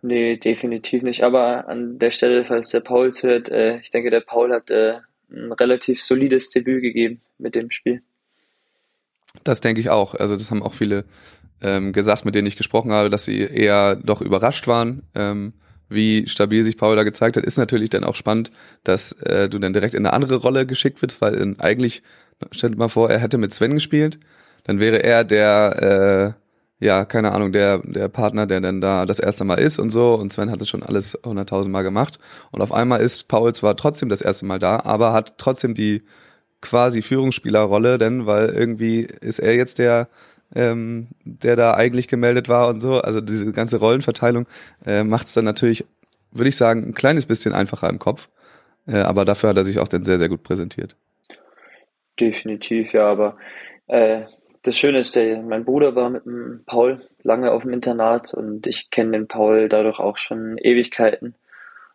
[0.02, 1.22] Nee, definitiv nicht.
[1.22, 4.98] Aber an der Stelle, falls der Paul hört, äh, ich denke, der Paul hat äh,
[5.30, 8.02] ein relativ solides Debüt gegeben mit dem Spiel.
[9.44, 10.14] Das denke ich auch.
[10.14, 11.04] Also das haben auch viele
[11.60, 15.54] ähm, gesagt, mit denen ich gesprochen habe, dass sie eher doch überrascht waren, ähm,
[15.88, 17.44] wie stabil sich Paul da gezeigt hat.
[17.44, 18.50] Ist natürlich dann auch spannend,
[18.84, 22.02] dass äh, du dann direkt in eine andere Rolle geschickt wirst, weil in, eigentlich,
[22.52, 24.18] stell dir mal vor, er hätte mit Sven gespielt,
[24.64, 26.36] dann wäre er der,
[26.80, 29.90] äh, ja, keine Ahnung, der, der Partner, der dann da das erste Mal ist und
[29.90, 30.14] so.
[30.14, 32.18] Und Sven hat es schon alles hunderttausend Mal gemacht.
[32.52, 36.02] Und auf einmal ist Paul zwar trotzdem das erste Mal da, aber hat trotzdem die
[36.60, 40.08] quasi Führungsspielerrolle, denn weil irgendwie ist er jetzt der,
[40.54, 43.00] ähm, der da eigentlich gemeldet war und so.
[43.00, 44.46] Also diese ganze Rollenverteilung
[44.84, 45.84] äh, macht es dann natürlich,
[46.32, 48.28] würde ich sagen, ein kleines bisschen einfacher im Kopf.
[48.86, 50.96] Äh, aber dafür hat er sich auch dann sehr, sehr gut präsentiert.
[52.18, 53.36] Definitiv, ja, aber
[53.86, 54.22] äh,
[54.62, 58.66] das Schöne ist, der, mein Bruder war mit dem Paul lange auf dem Internat und
[58.66, 61.34] ich kenne den Paul dadurch auch schon Ewigkeiten.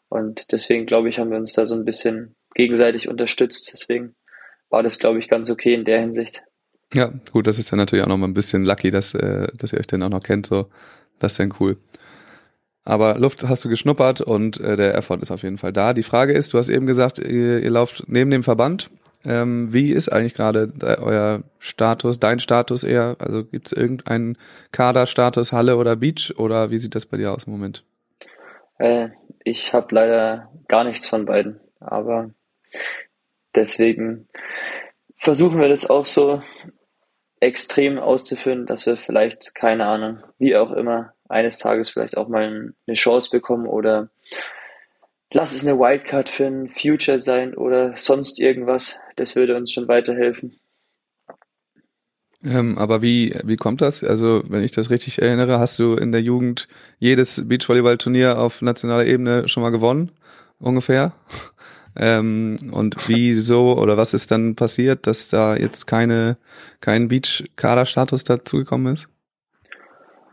[0.09, 3.71] Und deswegen glaube ich, haben wir uns da so ein bisschen gegenseitig unterstützt.
[3.73, 4.15] Deswegen
[4.73, 6.43] war das, glaube ich, ganz okay in der Hinsicht.
[6.93, 9.71] Ja, gut, das ist ja natürlich auch noch mal ein bisschen lucky, dass, äh, dass
[9.71, 10.47] ihr euch dann auch noch kennt.
[10.47, 10.67] So,
[11.19, 11.77] das ist dann cool.
[12.83, 15.93] Aber Luft hast du geschnuppert und äh, der Effort ist auf jeden Fall da.
[15.93, 18.89] Die Frage ist, du hast eben gesagt, ihr, ihr lauft neben dem Verband.
[19.25, 23.15] Ähm, wie ist eigentlich gerade euer Status, dein Status eher?
[23.19, 24.39] Also gibt es irgendeinen
[24.71, 27.83] Kaderstatus, Halle oder Beach oder wie sieht das bei dir aus im Moment?
[28.79, 29.09] Äh,
[29.43, 32.31] ich habe leider gar nichts von beiden, aber
[33.55, 34.27] deswegen
[35.17, 36.41] versuchen wir das auch so
[37.39, 42.73] extrem auszuführen, dass wir vielleicht, keine Ahnung, wie auch immer, eines Tages vielleicht auch mal
[42.87, 44.09] eine Chance bekommen oder
[45.31, 48.99] lass es eine Wildcard für ein Future sein oder sonst irgendwas.
[49.15, 50.57] Das würde uns schon weiterhelfen.
[52.45, 54.03] Ähm, aber wie, wie kommt das?
[54.03, 56.67] Also, wenn ich das richtig erinnere, hast du in der Jugend
[56.99, 60.11] jedes Beachvolleyball-Turnier auf nationaler Ebene schon mal gewonnen?
[60.59, 61.13] Ungefähr?
[61.95, 66.37] Ähm, und wieso oder was ist dann passiert, dass da jetzt keine,
[66.81, 69.09] kein Beach-Kader-Status dazugekommen ist?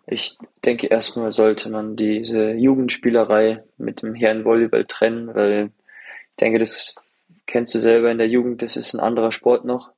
[0.06, 5.70] Ich denke, erstmal sollte man diese Jugendspielerei mit dem Herrenvolleyball trennen, weil
[6.30, 6.96] ich denke, das
[7.46, 9.92] kennst du selber in der Jugend, das ist ein anderer Sport noch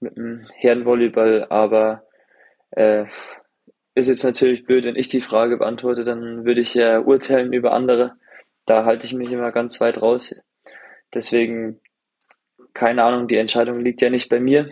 [0.00, 2.04] mit dem Herrenvolleyball, aber
[2.70, 3.06] äh,
[3.94, 7.72] ist jetzt natürlich blöd, wenn ich die Frage beantworte, dann würde ich ja urteilen über
[7.72, 8.12] andere.
[8.66, 10.34] Da halte ich mich immer ganz weit raus.
[11.16, 11.80] Deswegen,
[12.74, 14.68] keine Ahnung, die Entscheidung liegt ja nicht bei mir.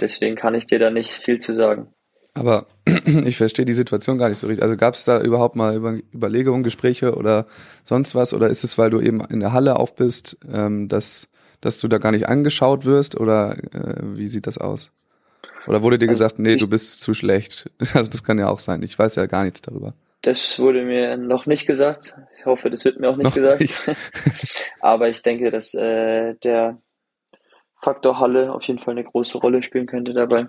[0.00, 1.94] Deswegen kann ich dir da nicht viel zu sagen.
[2.34, 2.66] Aber
[3.24, 4.64] ich verstehe die Situation gar nicht so richtig.
[4.64, 7.46] Also gab es da überhaupt mal Über Überlegungen, Gespräche oder
[7.84, 8.34] sonst was?
[8.34, 11.28] Oder ist es, weil du eben in der Halle auch bist, ähm, dass,
[11.60, 13.16] dass du da gar nicht angeschaut wirst?
[13.16, 14.90] Oder äh, wie sieht das aus?
[15.68, 17.70] Oder wurde dir also gesagt, nee, du bist zu schlecht?
[17.94, 18.82] Also das kann ja auch sein.
[18.82, 19.94] Ich weiß ja gar nichts darüber.
[20.22, 22.16] Das wurde mir noch nicht gesagt.
[22.38, 23.60] Ich hoffe, das wird mir auch nicht noch gesagt.
[23.60, 23.88] Nicht.
[24.80, 26.80] Aber ich denke, dass äh, der
[27.76, 30.48] Faktor Halle auf jeden Fall eine große Rolle spielen könnte dabei.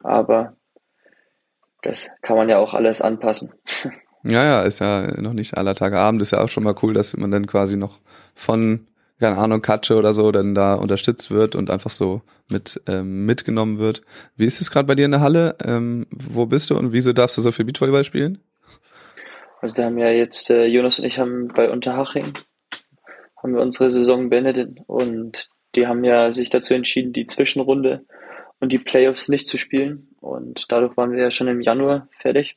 [0.00, 0.56] Aber
[1.82, 3.54] das kann man ja auch alles anpassen.
[4.24, 6.22] Ja, ja, ist ja noch nicht aller Tage Abend.
[6.22, 7.98] Ist ja auch schon mal cool, dass man dann quasi noch
[8.36, 8.86] von,
[9.18, 13.78] keine Ahnung, Katsche oder so dann da unterstützt wird und einfach so mit ähm, mitgenommen
[13.78, 14.02] wird.
[14.36, 15.56] Wie ist es gerade bei dir in der Halle?
[15.64, 18.38] Ähm, wo bist du und wieso darfst du so viel Beachvolleyball spielen?
[19.62, 22.34] Also wir haben ja jetzt, äh, Jonas und ich haben bei Unterhaching,
[23.40, 28.04] haben wir unsere Saison beendet und die haben ja sich dazu entschieden, die Zwischenrunde
[28.58, 30.16] und die Playoffs nicht zu spielen.
[30.20, 32.56] Und dadurch waren wir ja schon im Januar fertig.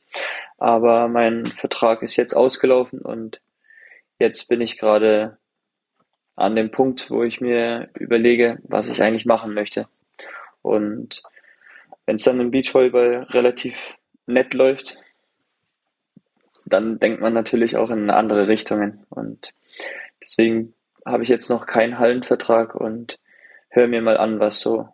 [0.58, 3.40] Aber mein Vertrag ist jetzt ausgelaufen und
[4.18, 5.38] jetzt bin ich gerade
[6.34, 9.86] an dem Punkt, wo ich mir überlege, was ich eigentlich machen möchte.
[10.60, 11.22] Und
[12.04, 14.98] wenn es dann im Beachvolleyball relativ nett läuft,
[16.66, 19.06] dann denkt man natürlich auch in andere Richtungen.
[19.08, 19.54] Und
[20.22, 20.74] deswegen
[21.06, 23.18] habe ich jetzt noch keinen Hallenvertrag und
[23.70, 24.88] höre mir mal an, was so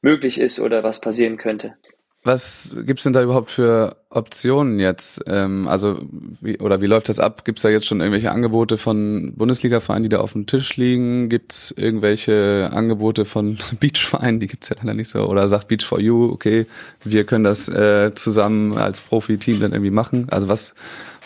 [0.00, 1.76] möglich ist oder was passieren könnte.
[2.24, 5.22] Was gibt's denn da überhaupt für Optionen jetzt?
[5.26, 5.98] Ähm, also
[6.40, 7.44] wie, oder wie läuft das ab?
[7.44, 11.28] Gibt's da jetzt schon irgendwelche Angebote von Bundesliga-Vereinen, die da auf dem Tisch liegen?
[11.28, 14.38] Gibt's irgendwelche Angebote von Beachvereinen?
[14.38, 15.24] Die gibt's ja leider nicht so.
[15.26, 16.66] Oder sagt Beach for You, okay,
[17.02, 20.28] wir können das äh, zusammen als Profiteam dann irgendwie machen.
[20.30, 20.74] Also was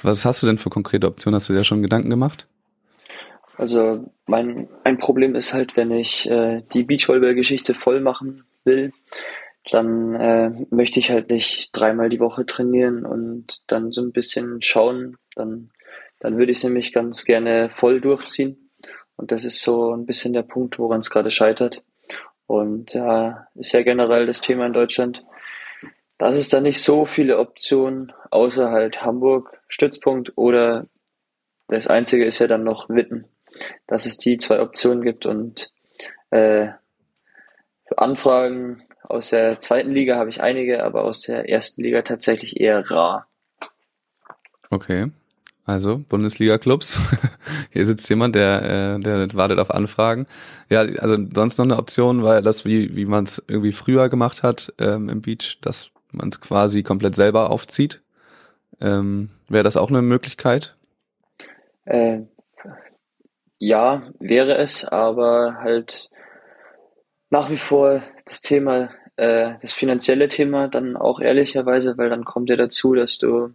[0.03, 1.35] was hast du denn für konkrete Optionen?
[1.35, 2.47] Hast du dir schon Gedanken gemacht?
[3.59, 8.93] Also mein ein Problem ist halt, wenn ich äh, die Beachvolleyball-Geschichte voll machen will,
[9.71, 14.63] dann äh, möchte ich halt nicht dreimal die Woche trainieren und dann so ein bisschen
[14.63, 15.17] schauen.
[15.35, 15.71] Dann,
[16.21, 18.71] dann würde ich es nämlich ganz gerne voll durchziehen.
[19.17, 21.83] Und das ist so ein bisschen der Punkt, woran es gerade scheitert.
[22.47, 25.25] Und ja, äh, ist ja generell das Thema in Deutschland,
[26.19, 30.87] dass es da nicht so viele Optionen außer halt Hamburg, Stützpunkt oder
[31.69, 33.27] das einzige ist ja dann noch Witten,
[33.89, 35.73] dass es die zwei Optionen gibt und
[36.31, 36.69] äh,
[37.89, 42.61] für Anfragen aus der zweiten Liga habe ich einige, aber aus der ersten Liga tatsächlich
[42.61, 43.27] eher rar.
[44.71, 45.11] Okay.
[45.65, 47.01] Also Bundesliga-Clubs.
[47.71, 50.27] Hier sitzt jemand, der, äh, der wartet auf Anfragen.
[50.69, 54.45] Ja, also sonst noch eine Option, weil das, wie, wie man es irgendwie früher gemacht
[54.45, 58.03] hat ähm, im Beach, dass man es quasi komplett selber aufzieht.
[58.81, 60.77] Ähm, Wäre das auch eine Möglichkeit?
[61.85, 62.21] Äh,
[63.59, 66.11] ja, wäre es, aber halt
[67.31, 72.51] nach wie vor das Thema, äh, das finanzielle Thema dann auch ehrlicherweise, weil dann kommt
[72.51, 73.55] ja dazu, dass du,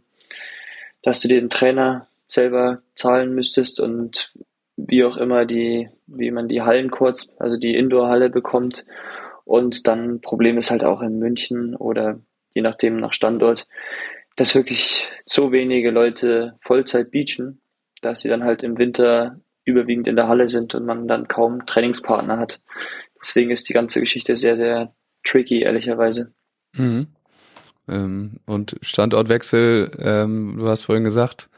[1.04, 4.34] dass du den Trainer selber zahlen müsstest und
[4.78, 8.86] wie auch immer die, wie man die Hallen kurz, also die Indoor-Halle bekommt.
[9.46, 12.20] Und dann Problem ist halt auch in München oder
[12.54, 13.68] je nachdem nach Standort,
[14.38, 17.62] dass wirklich so wenige Leute Vollzeit beachen,
[18.02, 21.66] dass sie dann halt im Winter überwiegend in der Halle sind und man dann kaum
[21.66, 22.60] Trainingspartner hat.
[23.22, 26.34] Deswegen ist die ganze Geschichte sehr, sehr tricky, ehrlicherweise.
[26.74, 27.08] Mhm.
[27.88, 31.50] Ähm, und Standortwechsel, ähm, du hast vorhin gesagt,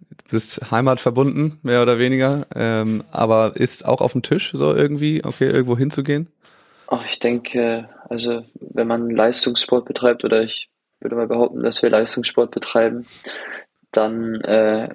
[0.00, 5.24] du bist heimatverbunden, mehr oder weniger, ähm, aber ist auch auf dem Tisch so irgendwie,
[5.24, 6.28] okay, irgendwo hinzugehen?
[6.88, 11.90] Ach, ich denke, also wenn man Leistungssport betreibt oder ich würde mal behaupten, dass wir
[11.90, 13.06] Leistungssport betreiben,
[13.92, 14.94] dann äh,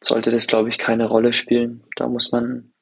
[0.00, 1.84] sollte das, glaube ich, keine Rolle spielen.
[1.96, 2.72] Da muss man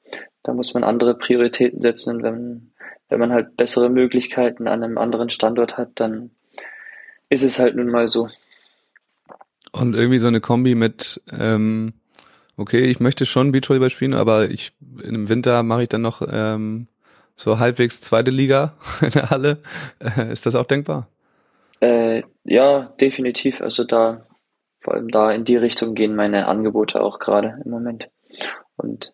[0.46, 2.70] da muss man andere Prioritäten setzen und wenn,
[3.08, 6.30] wenn man halt bessere Möglichkeiten an einem anderen Standort hat, dann
[7.28, 8.28] ist es halt nun mal so.
[9.72, 11.94] Und irgendwie so eine Kombi mit, ähm,
[12.56, 16.86] okay, ich möchte schon Beachvolleyball spielen, aber ich im Winter mache ich dann noch ähm,
[17.34, 19.58] so halbwegs zweite Liga in der Halle.
[19.98, 21.08] Äh, ist das auch denkbar?
[21.80, 23.60] Äh, ja, definitiv.
[23.60, 24.24] Also da,
[24.78, 28.08] vor allem da in die Richtung gehen meine Angebote auch gerade im Moment.
[28.76, 29.12] Und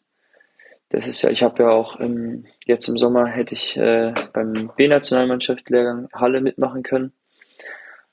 [0.93, 4.71] das ist ja, ich habe ja auch im, jetzt im Sommer hätte ich äh, beim
[4.77, 7.13] B-Nationalmannschaft Lehrgang Halle mitmachen können.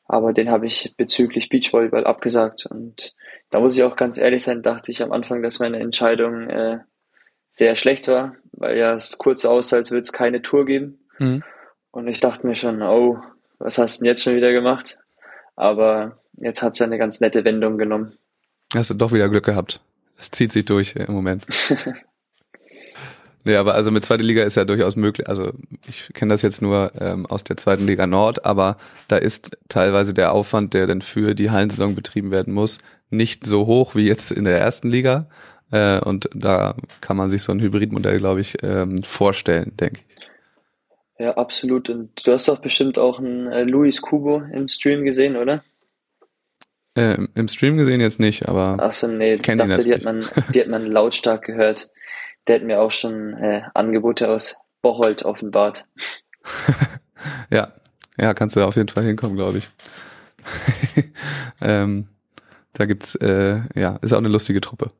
[0.06, 2.66] Aber den habe ich bezüglich Beachvolleyball abgesagt.
[2.66, 3.14] Und
[3.50, 6.80] da muss ich auch ganz ehrlich sein, dachte ich am Anfang, dass meine Entscheidung äh,
[7.52, 11.00] sehr schlecht war, weil ja es kurz aussah, als würde es keine Tour geben.
[11.18, 11.44] Mhm.
[11.92, 13.20] Und ich dachte mir schon, oh,
[13.58, 14.98] was hast du denn jetzt schon wieder gemacht?
[15.58, 18.18] Aber jetzt hat es ja eine ganz nette Wendung genommen.
[18.74, 19.82] Hast du doch wieder Glück gehabt.
[20.18, 21.46] Es zieht sich durch im Moment.
[23.46, 25.30] Nee, aber also mit zweiter Liga ist ja durchaus möglich.
[25.30, 25.54] Also
[25.88, 30.14] ich kenne das jetzt nur ähm, aus der zweiten Liga Nord, aber da ist teilweise
[30.14, 34.32] der Aufwand, der dann für die Hallensaison betrieben werden muss, nicht so hoch wie jetzt
[34.32, 35.30] in der ersten Liga.
[35.72, 40.10] Äh, und da kann man sich so ein Hybridmodell, glaube ich, ähm, vorstellen, denke ich.
[41.20, 41.90] Ja, absolut.
[41.90, 45.64] Und du hast doch bestimmt auch einen äh, Luis Kubo im Stream gesehen, oder?
[46.96, 48.82] Äh, Im Stream gesehen jetzt nicht, aber.
[48.82, 51.90] Achso, nee, ich dachte, die hat, man, die hat man lautstark gehört.
[52.48, 55.86] Der hat mir auch schon äh, Angebote aus Bocholt offenbart.
[57.50, 57.74] ja,
[58.18, 59.70] ja, kannst du auf jeden Fall hinkommen, glaube ich.
[61.62, 62.08] ähm,
[62.74, 64.92] da gibt's, äh, ja, ist auch eine lustige Truppe.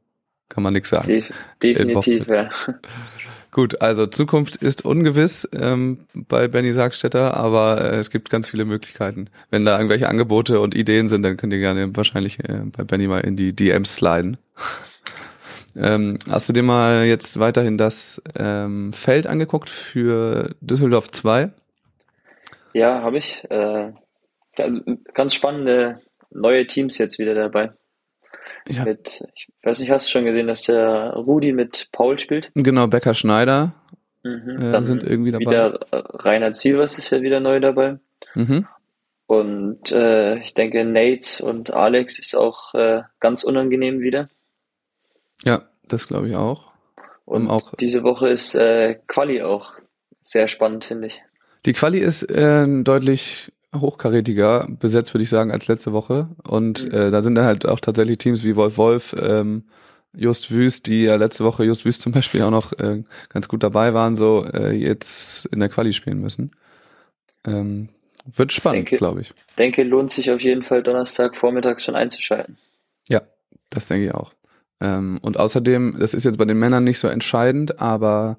[0.50, 1.08] Kann man nichts sagen.
[1.08, 2.50] Def definitiv, ja.
[3.52, 8.64] Gut, also Zukunft ist ungewiss ähm, bei Benny Sargstetter, aber äh, es gibt ganz viele
[8.64, 9.28] Möglichkeiten.
[9.50, 13.08] Wenn da irgendwelche Angebote und Ideen sind, dann könnt ihr gerne wahrscheinlich äh, bei Benny
[13.08, 14.38] mal in die DMs sliden.
[15.82, 21.52] Ähm, hast du dir mal jetzt weiterhin das ähm, Feld angeguckt für Düsseldorf 2?
[22.74, 23.50] Ja, habe ich.
[23.50, 23.94] Äh,
[25.14, 27.72] ganz spannende neue Teams jetzt wieder dabei.
[28.68, 28.84] Ja.
[28.84, 32.52] Mit, ich weiß nicht, hast du schon gesehen, dass der Rudi mit Paul spielt?
[32.54, 33.74] Genau, Becker Schneider
[34.24, 35.46] mhm, äh, sind irgendwie dabei.
[35.46, 37.98] Wieder Rainer Zielvers ist ja wieder neu dabei.
[38.36, 38.68] Mhm.
[39.26, 44.28] Und äh, ich denke, Nates und Alex ist auch äh, ganz unangenehm wieder.
[45.44, 46.74] Ja, das glaube ich auch.
[47.26, 49.74] Und um auch diese Woche ist äh, Quali auch
[50.24, 51.22] sehr spannend, finde ich.
[51.66, 56.30] Die Quali ist äh, deutlich hochkarätiger besetzt, würde ich sagen, als letzte Woche.
[56.44, 56.92] Und Mhm.
[56.92, 59.66] äh, da sind dann halt auch tatsächlich Teams wie Wolf Wolf, ähm,
[60.16, 63.62] Just Wüst, die ja letzte Woche Just Wüst zum Beispiel auch noch äh, ganz gut
[63.62, 66.52] dabei waren, so äh, jetzt in der Quali spielen müssen.
[67.46, 67.90] Ähm,
[68.26, 69.34] wird spannend, glaube ich.
[69.58, 72.58] Denke, lohnt sich auf jeden Fall Donnerstag vormittags schon einzuschalten.
[73.08, 73.22] Ja,
[73.70, 74.34] das denke ich auch.
[74.82, 78.38] Ähm, und außerdem, das ist jetzt bei den Männern nicht so entscheidend, aber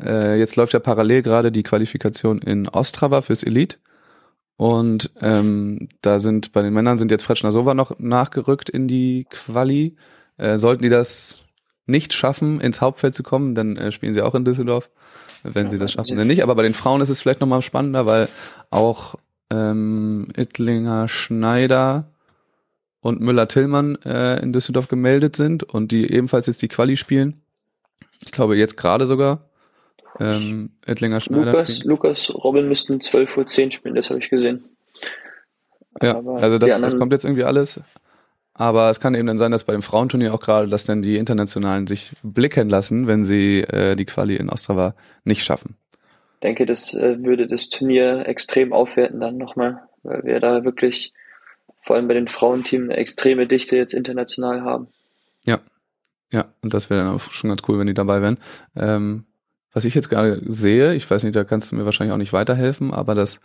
[0.00, 3.76] äh, jetzt läuft ja parallel gerade die Qualifikation in Ostrava fürs Elite.
[4.56, 9.26] Und ähm, da sind bei den Männern sind jetzt Fretschner Sova noch nachgerückt in die
[9.30, 9.96] Quali.
[10.36, 11.40] Äh, sollten die das
[11.86, 14.90] nicht schaffen, ins Hauptfeld zu kommen, dann äh, spielen sie auch in Düsseldorf.
[15.42, 16.42] Wenn sie das schaffen, dann nicht.
[16.42, 18.28] Aber bei den Frauen ist es vielleicht nochmal spannender, weil
[18.68, 19.14] auch
[19.50, 22.09] ähm, Ittlinger Schneider
[23.00, 27.42] und Müller-Tillmann äh, in Düsseldorf gemeldet sind und die ebenfalls jetzt die Quali spielen.
[28.24, 29.48] Ich glaube jetzt gerade sogar.
[30.18, 31.52] Ähm, Ettlinger Schneider.
[31.52, 31.90] Lukas, spielen.
[31.90, 34.64] Lukas, Robin müssten 12.10 Uhr spielen, das habe ich gesehen.
[36.02, 37.80] Ja, Aber also das, das kommt jetzt irgendwie alles.
[38.54, 41.16] Aber es kann eben dann sein, dass bei dem Frauenturnier auch gerade, dass dann die
[41.16, 44.94] Internationalen sich blicken lassen, wenn sie äh, die Quali in Ostrava
[45.24, 45.76] nicht schaffen.
[46.42, 51.14] denke, das äh, würde das Turnier extrem aufwerten dann nochmal, weil wir da wirklich
[51.80, 54.88] vor allem bei den Frauenteams eine extreme Dichte jetzt international haben.
[55.44, 55.60] Ja,
[56.32, 58.38] ja, und das wäre dann auch schon ganz cool, wenn die dabei wären.
[58.76, 59.24] Ähm,
[59.72, 62.32] was ich jetzt gerade sehe, ich weiß nicht, da kannst du mir wahrscheinlich auch nicht
[62.32, 63.40] weiterhelfen, aber dass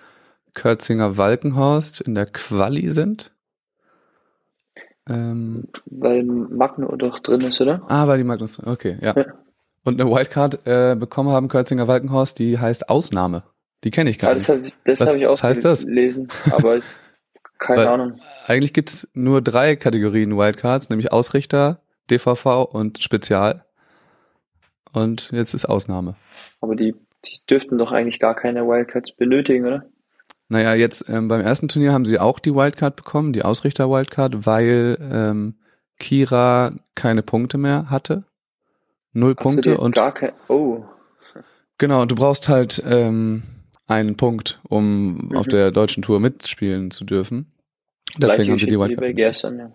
[0.53, 3.31] Kürzinger Walkenhorst in der Quali sind.
[5.07, 7.81] Ähm, Weil Magno doch drin ist, oder?
[7.87, 9.13] ah, weil die Magnus, okay, ja.
[9.15, 9.25] Ja.
[9.83, 13.43] Und eine Wildcard äh, bekommen haben Kürzinger Walkenhorst, die heißt Ausnahme.
[13.83, 14.49] Die kenne ich gar Ah, nicht.
[14.49, 15.85] das habe ich, das Was- hab ich auch was heißt das?
[15.85, 16.79] gelesen, aber
[17.65, 18.19] keine Weil- Ahnung.
[18.47, 23.65] Eigentlich gibt's nur drei Kategorien Wildcards, nämlich Ausrichter, DVV und Spezial.
[24.93, 26.15] Und jetzt ist Ausnahme.
[26.61, 26.95] Aber die,
[27.25, 29.85] die dürften doch eigentlich gar keine Wildcards benötigen, oder?
[30.47, 34.97] Naja, jetzt ähm, beim ersten Turnier haben sie auch die Wildcard bekommen, die Ausrichter-Wildcard, weil
[35.01, 35.55] ähm,
[35.99, 38.23] Kira keine Punkte mehr hatte.
[39.13, 40.83] Null so, Punkte und gar kein, oh,
[41.77, 43.43] genau, und du brauchst halt ähm,
[43.87, 45.35] einen Punkt, um Mhm.
[45.37, 47.51] auf der deutschen Tour mitspielen zu dürfen.
[48.17, 49.15] Deswegen haben sie die wie bei Wildcard.
[49.15, 49.71] gestern, ja.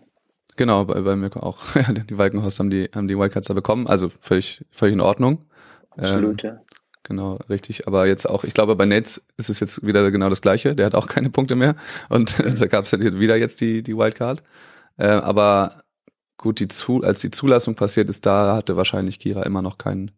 [0.56, 1.58] Genau, bei, bei Mirko auch.
[2.10, 5.46] die Walkenhorst haben die, haben die Wildcards da bekommen, also völlig, völlig in Ordnung.
[5.90, 6.60] Absolut, Ähm, ja.
[7.02, 7.86] Genau, richtig.
[7.86, 10.76] Aber jetzt auch, ich glaube, bei Nets ist es jetzt wieder genau das Gleiche.
[10.76, 11.74] Der hat auch keine Punkte mehr.
[12.08, 14.42] Und da gab es dann wieder jetzt die, die Wildcard.
[14.96, 15.82] Äh, aber
[16.36, 20.12] gut, die zu, als die Zulassung passiert ist, da hatte wahrscheinlich Kira immer noch keinen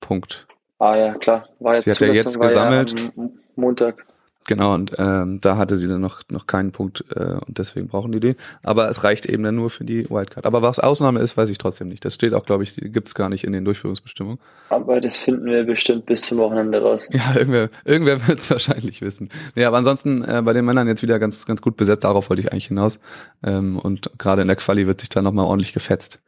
[0.00, 0.46] Punkt.
[0.78, 1.48] Ah ja, klar.
[1.58, 2.98] War jetzt Sie hat ja jetzt gesammelt.
[2.98, 4.06] Ja Montag.
[4.50, 8.10] Genau, und ähm, da hatte sie dann noch, noch keinen Punkt äh, und deswegen brauchen
[8.10, 8.34] die den.
[8.64, 10.44] Aber es reicht eben dann nur für die Wildcard.
[10.44, 12.04] Aber was Ausnahme ist, weiß ich trotzdem nicht.
[12.04, 14.40] Das steht auch, glaube ich, gibt's gar nicht in den Durchführungsbestimmungen.
[14.68, 17.10] Aber das finden wir bestimmt bis zum Wochenende raus.
[17.12, 19.28] Ja, irgendwer, irgendwer wird es wahrscheinlich wissen.
[19.54, 22.42] Nee, aber ansonsten äh, bei den Männern jetzt wieder ganz, ganz gut besetzt, darauf wollte
[22.42, 22.98] ich eigentlich hinaus.
[23.44, 26.20] Ähm, und gerade in der Quali wird sich da nochmal ordentlich gefetzt.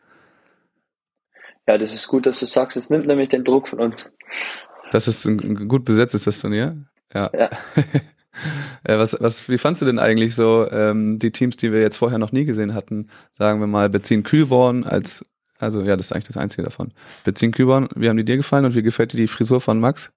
[1.66, 2.76] Ja, das ist gut, dass du sagst.
[2.76, 4.12] Es nimmt nämlich den Druck von uns.
[4.92, 6.86] Das ist ein, ein gut besetztes das Turnier.
[7.14, 7.30] Ja.
[7.32, 7.50] Ja.
[8.84, 11.96] Äh, was, was, wie fandst du denn eigentlich so ähm, die Teams, die wir jetzt
[11.96, 13.10] vorher noch nie gesehen hatten?
[13.32, 15.24] Sagen wir mal Bezin Kühlborn als,
[15.58, 16.92] also ja, das ist eigentlich das einzige davon.
[17.24, 20.12] Bezin Kühlborn, wie haben die dir gefallen und wie gefällt dir die Frisur von Max?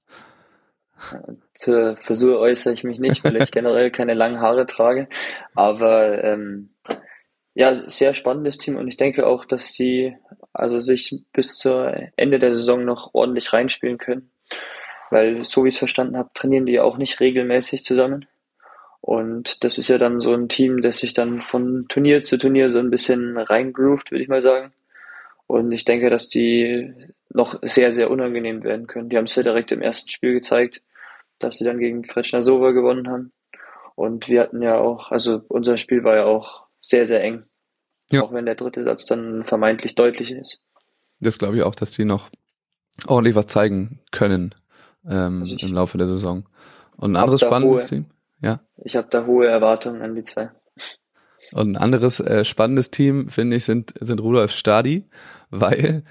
[1.54, 5.10] Zur Frisur äußere ich mich nicht, weil ich generell keine langen Haare trage.
[5.54, 6.70] Aber ähm,
[7.54, 10.16] ja, sehr spannendes Team und ich denke auch, dass die
[10.54, 14.32] also sich bis zur Ende der Saison noch ordentlich reinspielen können.
[15.12, 18.26] Weil, so wie ich es verstanden habe, trainieren die auch nicht regelmäßig zusammen.
[19.02, 22.72] Und das ist ja dann so ein Team, das sich dann von Turnier zu Turnier
[22.72, 24.74] so ein bisschen reingroovt, würde ich mal sagen.
[25.46, 26.92] Und ich denke, dass die
[27.30, 29.10] noch sehr, sehr unangenehm werden können.
[29.10, 30.82] Die haben es ja direkt im ersten Spiel gezeigt,
[31.38, 33.32] dass sie dann gegen Fretschner Sova gewonnen haben.
[33.94, 37.44] Und wir hatten ja auch, also unser Spiel war ja auch sehr, sehr eng.
[38.12, 38.24] Ja.
[38.24, 40.62] Auch wenn der dritte Satz dann vermeintlich deutlich ist.
[41.20, 42.30] Das glaube ich auch, dass die noch
[43.06, 44.56] ordentlich was zeigen können
[45.10, 46.46] ähm, Also im Laufe der Saison.
[46.98, 48.06] Und ein anderes spannendes hohe- Team.
[48.42, 48.60] Ja.
[48.84, 50.50] Ich habe da hohe Erwartungen an die zwei.
[51.52, 55.06] Und ein anderes äh, spannendes Team, finde ich, sind, sind Rudolf Stadi,
[55.50, 56.04] weil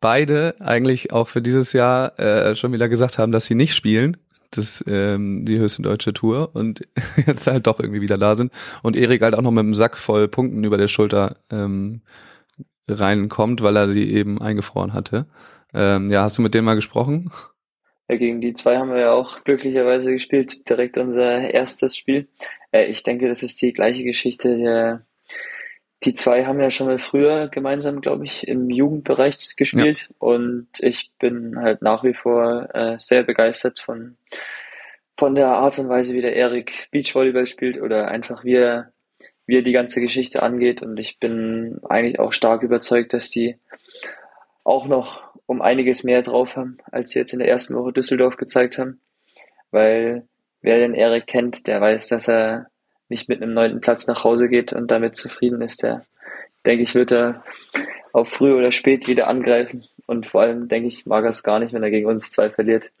[0.00, 4.16] beide eigentlich auch für dieses Jahr äh, schon wieder gesagt haben, dass sie nicht spielen.
[4.54, 6.82] Das, ähm, die höchste deutsche Tour und
[7.26, 8.52] jetzt halt doch irgendwie wieder da sind.
[8.82, 12.02] Und Erik halt auch noch mit einem Sack voll Punkten über der Schulter ähm,
[12.88, 15.26] reinkommt, weil er sie eben eingefroren hatte.
[15.72, 17.30] Ähm, ja, hast du mit dem mal gesprochen?
[18.12, 20.68] Ja, gegen die zwei haben wir ja auch glücklicherweise gespielt.
[20.68, 22.28] Direkt unser erstes Spiel.
[22.70, 24.58] Äh, ich denke, das ist die gleiche Geschichte.
[24.58, 25.06] Der,
[26.04, 30.10] die zwei haben ja schon mal früher gemeinsam, glaube ich, im Jugendbereich gespielt.
[30.18, 34.18] Und ich bin halt nach wie vor äh, sehr begeistert von,
[35.16, 38.92] von der Art und Weise, wie der Erik Beachvolleyball spielt oder einfach wie er,
[39.46, 40.82] wie er die ganze Geschichte angeht.
[40.82, 43.56] Und ich bin eigentlich auch stark überzeugt, dass die
[44.64, 48.36] auch noch um einiges mehr drauf haben, als sie jetzt in der ersten Woche Düsseldorf
[48.36, 49.00] gezeigt haben.
[49.70, 50.26] Weil
[50.62, 52.66] wer den Erik kennt, der weiß, dass er
[53.08, 55.82] nicht mit einem neunten Platz nach Hause geht und damit zufrieden ist.
[55.82, 56.04] Der,
[56.66, 57.44] denke ich, wird er
[58.12, 59.84] auf früh oder spät wieder angreifen.
[60.06, 62.50] Und vor allem, denke ich, mag er es gar nicht, wenn er gegen uns zwei
[62.50, 62.90] verliert.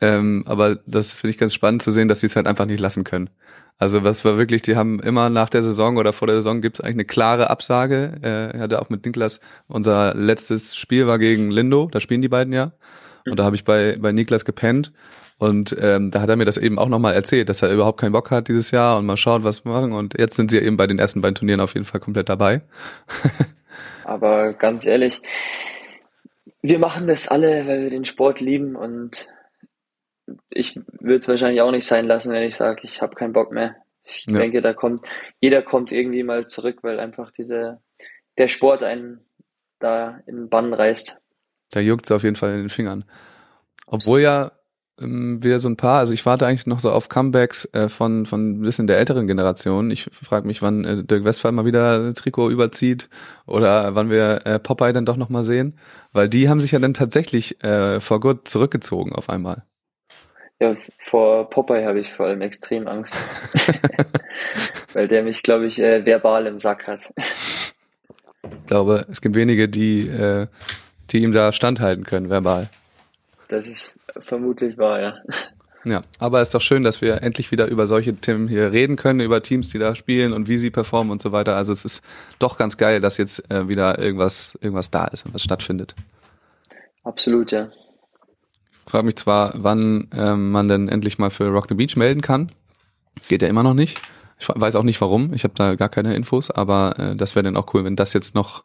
[0.00, 2.80] ähm, aber das finde ich ganz spannend zu sehen, dass sie es halt einfach nicht
[2.80, 3.30] lassen können.
[3.78, 6.78] Also was war wirklich, die haben immer nach der Saison oder vor der Saison gibt
[6.78, 8.52] es eigentlich eine klare Absage.
[8.54, 12.52] Äh, hatte auch mit Niklas, unser letztes Spiel war gegen Lindo, da spielen die beiden
[12.52, 12.72] ja.
[13.26, 14.92] Und da habe ich bei, bei Niklas gepennt
[15.38, 18.12] und ähm, da hat er mir das eben auch nochmal erzählt, dass er überhaupt keinen
[18.12, 19.92] Bock hat dieses Jahr und mal schaut, was wir machen.
[19.92, 22.62] Und jetzt sind sie eben bei den ersten beiden Turnieren auf jeden Fall komplett dabei.
[24.04, 25.22] Aber ganz ehrlich,
[26.62, 29.28] wir machen das alle, weil wir den Sport lieben und
[30.50, 33.52] ich würde es wahrscheinlich auch nicht sein lassen, wenn ich sage, ich habe keinen Bock
[33.52, 33.76] mehr.
[34.02, 34.38] Ich ja.
[34.38, 35.00] denke, da kommt,
[35.40, 37.80] jeder kommt irgendwie mal zurück, weil einfach diese,
[38.38, 39.20] der Sport einen
[39.78, 41.20] da in den Bann reißt.
[41.70, 43.04] Da juckt es auf jeden Fall in den Fingern.
[43.86, 44.52] Obwohl ja
[45.00, 48.26] ähm, wir so ein paar, also ich warte eigentlich noch so auf Comebacks äh, von,
[48.26, 49.90] von ein bisschen der älteren Generation.
[49.90, 53.08] Ich frage mich, wann äh, Dirk Westphal mal wieder Trikot überzieht
[53.46, 55.78] oder wann wir äh, Popeye dann doch nochmal sehen.
[56.12, 59.64] Weil die haben sich ja dann tatsächlich äh, vor gut zurückgezogen auf einmal.
[60.64, 63.14] Ja, vor Popeye habe ich vor allem extrem Angst.
[64.94, 67.12] Weil der mich, glaube ich, äh, verbal im Sack hat.
[68.42, 70.46] Ich glaube, es gibt wenige, die, äh,
[71.10, 72.70] die ihm da standhalten können, verbal.
[73.48, 75.14] Das ist vermutlich wahr, ja.
[75.84, 78.96] Ja, aber es ist doch schön, dass wir endlich wieder über solche Themen hier reden
[78.96, 81.56] können, über Teams, die da spielen und wie sie performen und so weiter.
[81.56, 82.02] Also es ist
[82.38, 85.94] doch ganz geil, dass jetzt äh, wieder irgendwas, irgendwas da ist und was stattfindet.
[87.02, 87.68] Absolut, ja.
[88.86, 92.20] Ich frage mich zwar, wann ähm, man denn endlich mal für Rock the Beach melden
[92.20, 92.52] kann.
[93.28, 94.00] Geht ja immer noch nicht.
[94.38, 95.32] Ich weiß auch nicht warum.
[95.32, 98.12] Ich habe da gar keine Infos, aber äh, das wäre dann auch cool, wenn das
[98.12, 98.64] jetzt noch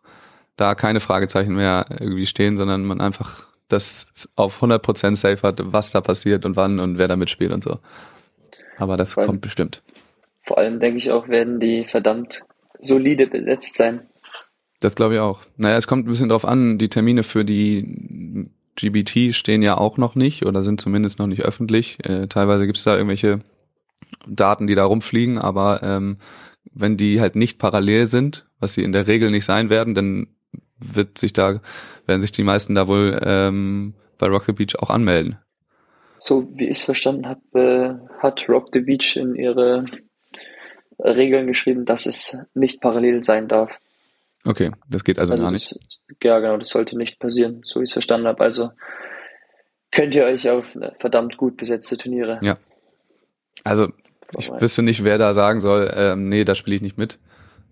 [0.57, 5.91] da keine Fragezeichen mehr irgendwie stehen, sondern man einfach das auf 100% safe hat, was
[5.91, 7.79] da passiert und wann und wer da mitspielt und so.
[8.77, 9.83] Aber das allem, kommt bestimmt.
[10.43, 12.43] Vor allem denke ich auch, werden die verdammt
[12.79, 14.07] solide besetzt sein.
[14.79, 15.41] Das glaube ich auch.
[15.57, 18.49] Naja, es kommt ein bisschen drauf an, die Termine für die
[18.81, 21.97] GBT stehen ja auch noch nicht oder sind zumindest noch nicht öffentlich.
[22.03, 23.41] Äh, teilweise gibt es da irgendwelche
[24.27, 26.17] Daten, die da rumfliegen, aber ähm,
[26.71, 30.27] wenn die halt nicht parallel sind, was sie in der Regel nicht sein werden, dann
[30.77, 31.61] wird sich da,
[32.05, 35.37] werden sich die meisten da wohl ähm, bei Rock the Beach auch anmelden.
[36.17, 39.85] So wie ich es verstanden habe, äh, hat Rock the Beach in ihre
[40.99, 43.79] Regeln geschrieben, dass es nicht parallel sein darf.
[44.49, 45.79] Okay, das geht also, also gar nicht.
[46.23, 48.43] ja, genau, das sollte nicht passieren, so wie ich es verstanden habe.
[48.43, 48.71] Also
[49.91, 52.39] könnt ihr euch auf verdammt gut besetzte Turniere.
[52.41, 52.57] Ja.
[53.63, 53.89] Also
[54.39, 57.19] ich wüsste nicht, wer da sagen soll, ähm, nee, da spiele ich nicht mit.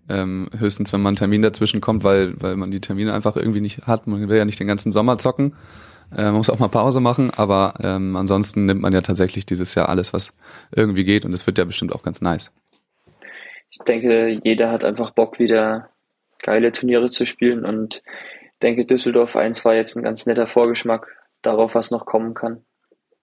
[0.08, 3.60] Ähm, höchstens, wenn man ein Termin dazwischen kommt, weil, weil man die Termine einfach irgendwie
[3.60, 4.06] nicht hat.
[4.06, 5.56] Man will ja nicht den ganzen Sommer zocken.
[6.12, 9.74] Äh, man muss auch mal Pause machen, aber ähm, ansonsten nimmt man ja tatsächlich dieses
[9.74, 10.32] Jahr alles, was
[10.70, 12.52] irgendwie geht und es wird ja bestimmt auch ganz nice.
[13.70, 15.90] Ich denke, jeder hat einfach Bock, wieder
[16.38, 18.02] geile Turniere zu spielen und
[18.62, 21.06] denke, Düsseldorf 1 war jetzt ein ganz netter Vorgeschmack
[21.42, 22.64] darauf, was noch kommen kann.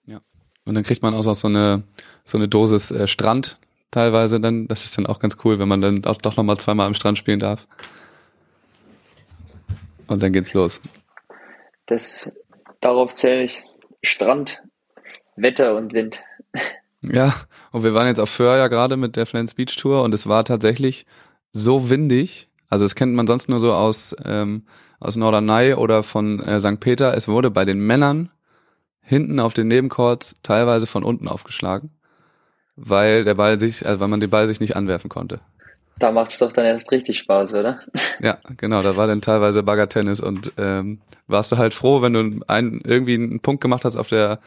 [0.06, 0.22] Ja.
[0.66, 1.84] Und dann kriegt man auch so eine,
[2.24, 3.60] so eine Dosis äh, Strand
[3.92, 4.68] teilweise dann.
[4.68, 7.18] Das ist dann auch ganz cool, wenn man dann auch doch nochmal zweimal am Strand
[7.18, 7.68] spielen darf.
[10.08, 10.82] Und dann geht's los.
[11.86, 12.38] Das,
[12.82, 13.64] darauf zähle ich.
[14.04, 14.64] Strand,
[15.36, 16.24] Wetter und Wind.
[17.02, 17.36] Ja,
[17.72, 20.28] und wir waren jetzt auf Föhr ja gerade mit der Flens Beach Tour und es
[20.28, 21.06] war tatsächlich
[21.54, 22.50] so windig.
[22.76, 24.64] Also das kennt man sonst nur so aus, ähm,
[25.00, 26.80] aus Norderney oder von äh, St.
[26.80, 27.16] Peter.
[27.16, 28.30] Es wurde bei den Männern
[29.02, 31.92] hinten auf den Nebencourts teilweise von unten aufgeschlagen
[32.76, 35.40] weil der Ball sich, also weil man den Ball sich nicht anwerfen konnte.
[35.98, 37.80] Da macht es doch dann erst richtig Spaß, oder?
[38.22, 42.42] Ja, genau, da war dann teilweise Baggertennis und ähm, warst du halt froh, wenn du
[42.48, 44.40] einen, irgendwie einen Punkt gemacht hast auf der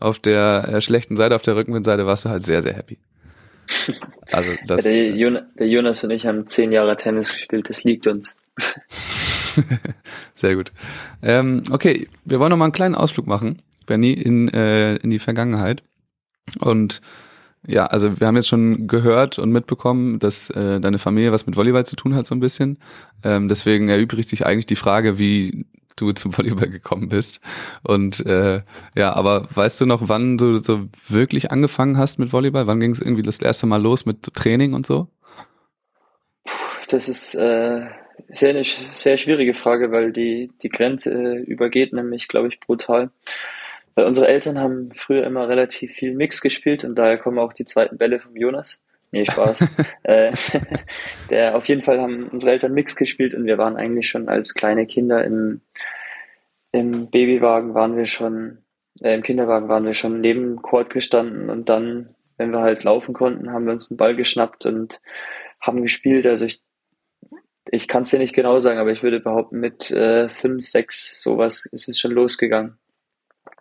[0.00, 2.98] auf der äh, schlechten Seite, auf der Rückenwindseite, warst du halt sehr, sehr happy.
[4.32, 8.06] Also das, der, Jonas, der Jonas und ich haben zehn Jahre Tennis gespielt, das liegt
[8.06, 8.36] uns.
[10.34, 10.72] sehr gut.
[11.22, 15.18] Ähm, okay, wir wollen noch mal einen kleinen Ausflug machen, Benny, in, äh, in die
[15.18, 15.82] Vergangenheit.
[16.58, 17.00] Und
[17.66, 21.56] ja, also wir haben jetzt schon gehört und mitbekommen, dass äh, deine Familie was mit
[21.56, 22.78] Volleyball zu tun hat so ein bisschen.
[23.24, 25.66] Ähm, deswegen erübrigt sich eigentlich die Frage, wie
[25.96, 27.40] du zum Volleyball gekommen bist.
[27.82, 28.62] Und äh,
[28.94, 32.66] ja, aber weißt du noch, wann du so wirklich angefangen hast mit Volleyball?
[32.66, 35.08] Wann ging es irgendwie das erste Mal los mit Training und so?
[36.88, 37.86] Das ist äh,
[38.28, 43.10] sehr eine sehr schwierige Frage, weil die die Grenze äh, übergeht nämlich, glaube ich, brutal.
[43.94, 47.64] Weil unsere Eltern haben früher immer relativ viel Mix gespielt und daher kommen auch die
[47.64, 48.82] zweiten Bälle vom Jonas.
[49.16, 49.66] Nee, Spaß.
[50.02, 50.32] äh,
[51.30, 54.52] der, auf jeden Fall haben unsere Eltern Mix gespielt und wir waren eigentlich schon als
[54.52, 55.62] kleine Kinder im,
[56.70, 58.58] im Babywagen waren wir schon,
[59.00, 63.14] äh, im Kinderwagen waren wir schon neben Court gestanden und dann, wenn wir halt laufen
[63.14, 65.00] konnten, haben wir uns einen Ball geschnappt und
[65.62, 66.26] haben gespielt.
[66.26, 66.60] Also ich,
[67.70, 71.22] ich kann es dir nicht genau sagen, aber ich würde behaupten, mit äh, fünf, sechs,
[71.22, 72.76] sowas ist es schon losgegangen.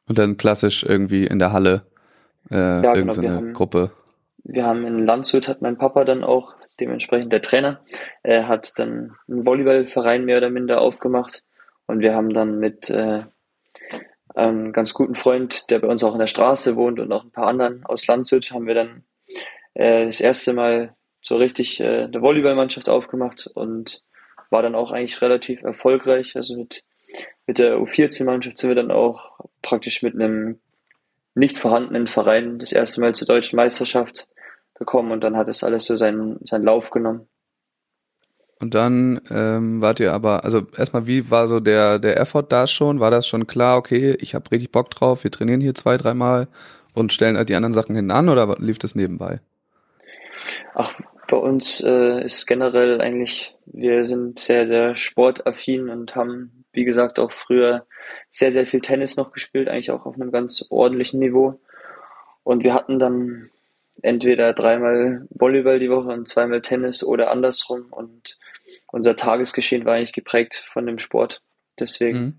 [0.05, 1.85] Und dann klassisch irgendwie in der Halle
[2.51, 3.91] äh, ja, genau, irgendeine genau, Gruppe
[4.47, 7.81] wir haben in Landshut hat mein Papa dann auch, dementsprechend der Trainer,
[8.21, 11.43] er hat dann einen Volleyballverein mehr oder minder aufgemacht
[11.87, 13.23] und wir haben dann mit äh,
[14.35, 17.31] einem ganz guten Freund, der bei uns auch in der Straße wohnt und auch ein
[17.31, 19.03] paar anderen aus Landshut, haben wir dann
[19.73, 24.03] äh, das erste Mal so richtig äh, eine Volleyballmannschaft aufgemacht und
[24.51, 26.35] war dann auch eigentlich relativ erfolgreich.
[26.35, 26.83] Also mit,
[27.47, 30.59] mit der U14-Mannschaft sind wir dann auch praktisch mit einem
[31.33, 34.27] nicht vorhandenen Verein das erste Mal zur deutschen Meisterschaft
[34.75, 37.27] gekommen und dann hat es alles so seinen, seinen Lauf genommen.
[38.61, 42.67] Und dann ähm, wart ihr aber, also erstmal, wie war so der, der Effort da
[42.67, 43.01] schon?
[43.01, 46.47] War das schon klar, okay, ich habe richtig Bock drauf, wir trainieren hier zwei, dreimal
[46.93, 49.41] und stellen halt die anderen Sachen hinten an oder lief das nebenbei?
[50.73, 50.93] Ach,
[51.27, 57.19] bei uns äh, ist generell eigentlich, wir sind sehr, sehr sportaffin und haben, wie gesagt,
[57.19, 57.85] auch früher
[58.31, 61.59] sehr, sehr viel Tennis noch gespielt, eigentlich auch auf einem ganz ordentlichen Niveau.
[62.43, 63.49] Und wir hatten dann
[64.05, 67.87] entweder dreimal Volleyball die Woche und zweimal Tennis oder andersrum.
[67.89, 68.37] Und
[68.91, 71.41] unser Tagesgeschehen war eigentlich geprägt von dem Sport.
[71.79, 72.35] Deswegen mhm.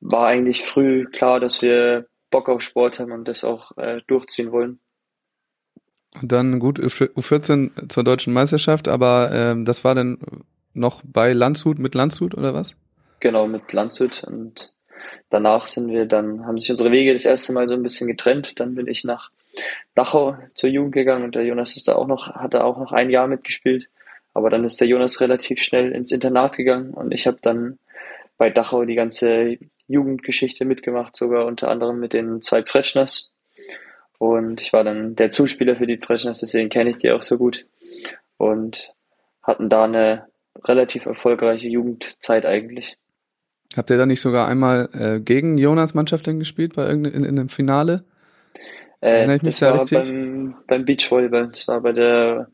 [0.00, 4.52] war eigentlich früh klar, dass wir Bock auf Sport haben und das auch äh, durchziehen
[4.52, 4.78] wollen.
[6.20, 10.18] Und dann gut U14 zur deutschen Meisterschaft, aber ähm, das war dann
[10.74, 12.76] noch bei Landshut mit Landshut oder was?
[13.20, 14.72] Genau, mit Landshut und
[15.28, 18.60] danach sind wir dann, haben sich unsere Wege das erste Mal so ein bisschen getrennt.
[18.60, 19.30] Dann bin ich nach
[19.94, 22.92] Dachau zur Jugend gegangen und der Jonas ist da auch noch, hat da auch noch
[22.92, 23.88] ein Jahr mitgespielt.
[24.34, 27.78] Aber dann ist der Jonas relativ schnell ins Internat gegangen und ich habe dann
[28.38, 33.30] bei Dachau die ganze Jugendgeschichte mitgemacht, sogar unter anderem mit den zwei Pretschners.
[34.18, 37.36] Und ich war dann der Zuspieler für die Pretschners, deswegen kenne ich die auch so
[37.36, 37.66] gut.
[38.38, 38.94] Und
[39.42, 40.26] hatten da eine
[40.64, 42.96] relativ erfolgreiche Jugendzeit eigentlich.
[43.76, 47.26] Habt ihr da nicht sogar einmal äh, gegen Jonas Mannschaft denn gespielt bei in, in
[47.26, 48.04] einem Finale?
[49.02, 49.98] Äh, das da war richtig?
[49.98, 51.48] beim, beim Beachvolleyball.
[51.48, 52.48] Das war bei der,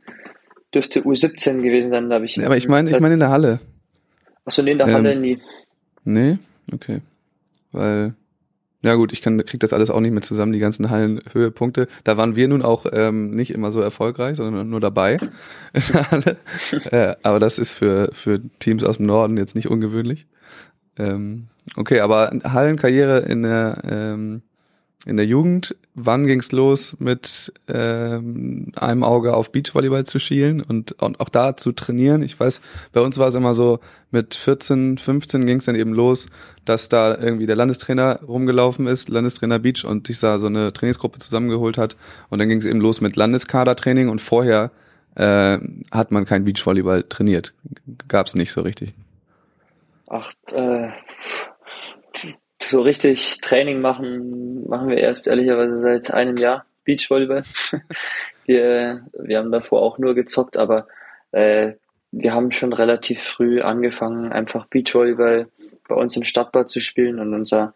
[0.74, 2.36] dürfte U17 gewesen sein, da habe ich.
[2.36, 3.60] Ja, aber ich meine, ich meine in der Halle.
[4.46, 5.38] Achso, nee, in der ähm, Halle nie.
[6.04, 6.38] Nee,
[6.72, 7.02] okay.
[7.70, 8.14] Weil,
[8.80, 11.86] ja gut, ich kann, krieg das alles auch nicht mehr zusammen, die ganzen Hallenhöhepunkte.
[12.04, 15.18] Da waren wir nun auch ähm, nicht immer so erfolgreich, sondern nur dabei.
[16.90, 20.26] äh, aber das ist für, für Teams aus dem Norden jetzt nicht ungewöhnlich.
[20.98, 24.42] Ähm, okay, aber Hallenkarriere in der ähm,
[25.08, 30.92] in der Jugend, wann ging's los mit ähm, einem Auge auf Beachvolleyball zu schielen und,
[31.02, 32.22] und auch da zu trainieren?
[32.22, 32.60] Ich weiß,
[32.92, 33.80] bei uns war es immer so,
[34.10, 36.28] mit 14, 15 ging's dann eben los,
[36.64, 41.18] dass da irgendwie der Landestrainer rumgelaufen ist, Landestrainer Beach und sich da so eine Trainingsgruppe
[41.18, 41.96] zusammengeholt hat
[42.30, 44.70] und dann ging's eben los mit Landeskadertraining und vorher
[45.14, 45.58] äh,
[45.90, 47.54] hat man kein Beachvolleyball trainiert.
[48.08, 48.94] Gab's nicht so richtig.
[50.08, 50.88] Ach, äh,
[52.62, 57.44] so richtig Training machen, machen wir erst ehrlicherweise seit einem Jahr Beachvolleyball.
[58.46, 60.86] wir, wir haben davor auch nur gezockt, aber
[61.32, 61.72] äh,
[62.10, 65.48] wir haben schon relativ früh angefangen, einfach Beachvolleyball
[65.86, 67.74] bei uns im Stadtbad zu spielen und unser,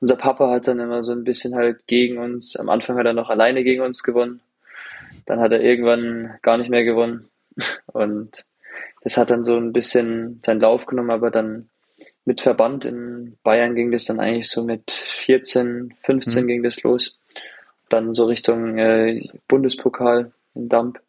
[0.00, 3.12] unser Papa hat dann immer so ein bisschen halt gegen uns, am Anfang hat er
[3.12, 4.40] noch alleine gegen uns gewonnen,
[5.26, 7.28] dann hat er irgendwann gar nicht mehr gewonnen
[7.86, 8.44] und
[9.02, 11.68] das hat dann so ein bisschen seinen Lauf genommen, aber dann
[12.24, 16.46] mit Verband in Bayern ging das dann eigentlich so mit 14, 15 mhm.
[16.46, 17.18] ging das los.
[17.90, 21.00] Dann so Richtung äh, Bundespokal in Damp.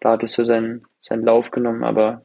[0.00, 2.24] Da hat es so seinen, seinen Lauf genommen, aber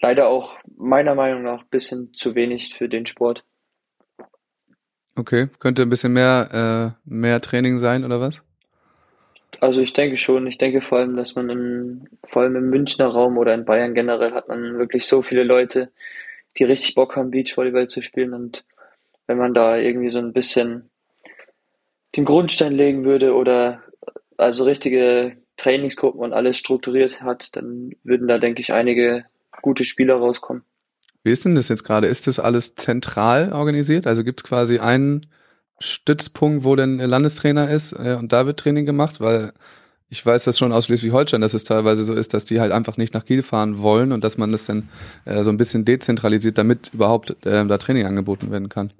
[0.00, 3.44] leider auch meiner Meinung nach ein bisschen zu wenig für den Sport.
[5.16, 8.42] Okay, könnte ein bisschen mehr, äh, mehr Training sein oder was?
[9.60, 10.46] Also ich denke schon.
[10.46, 13.94] Ich denke vor allem, dass man in, vor allem im Münchner Raum oder in Bayern
[13.94, 15.90] generell hat man wirklich so viele Leute,
[16.58, 18.32] die richtig Bock haben, Beachvolleyball zu spielen.
[18.32, 18.64] Und
[19.26, 20.90] wenn man da irgendwie so ein bisschen
[22.16, 23.82] den Grundstein legen würde oder
[24.36, 29.24] also richtige Trainingsgruppen und alles strukturiert hat, dann würden da, denke ich, einige
[29.62, 30.64] gute Spieler rauskommen.
[31.22, 32.06] Wie ist denn das jetzt gerade?
[32.06, 34.06] Ist das alles zentral organisiert?
[34.06, 35.26] Also gibt es quasi einen
[35.78, 39.20] Stützpunkt, wo denn der Landestrainer ist äh, und da wird Training gemacht?
[39.20, 39.52] Weil
[40.14, 42.96] ich weiß das schon aus Schleswig-Holstein, dass es teilweise so ist, dass die halt einfach
[42.96, 44.88] nicht nach Kiel fahren wollen und dass man das dann
[45.24, 48.92] äh, so ein bisschen dezentralisiert, damit überhaupt äh, da Training angeboten werden kann.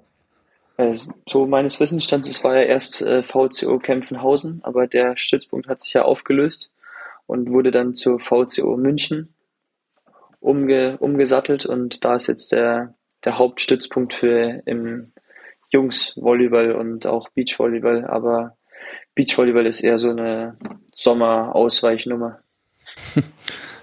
[0.75, 0.93] Äh,
[1.25, 5.93] so meines Wissensstands, es war ja erst äh, VCO Kempfenhausen, aber der Stützpunkt hat sich
[5.93, 6.73] ja aufgelöst
[7.27, 9.33] und wurde dann zur VCO München
[10.41, 12.93] umge umgesattelt und da ist jetzt der,
[13.23, 15.13] der Hauptstützpunkt für im
[15.69, 18.57] Jungs-Volleyball und auch Beachvolleyball, aber
[19.15, 20.57] Beachvolleyball ist eher so eine
[20.93, 22.39] Sommerausweichnummer.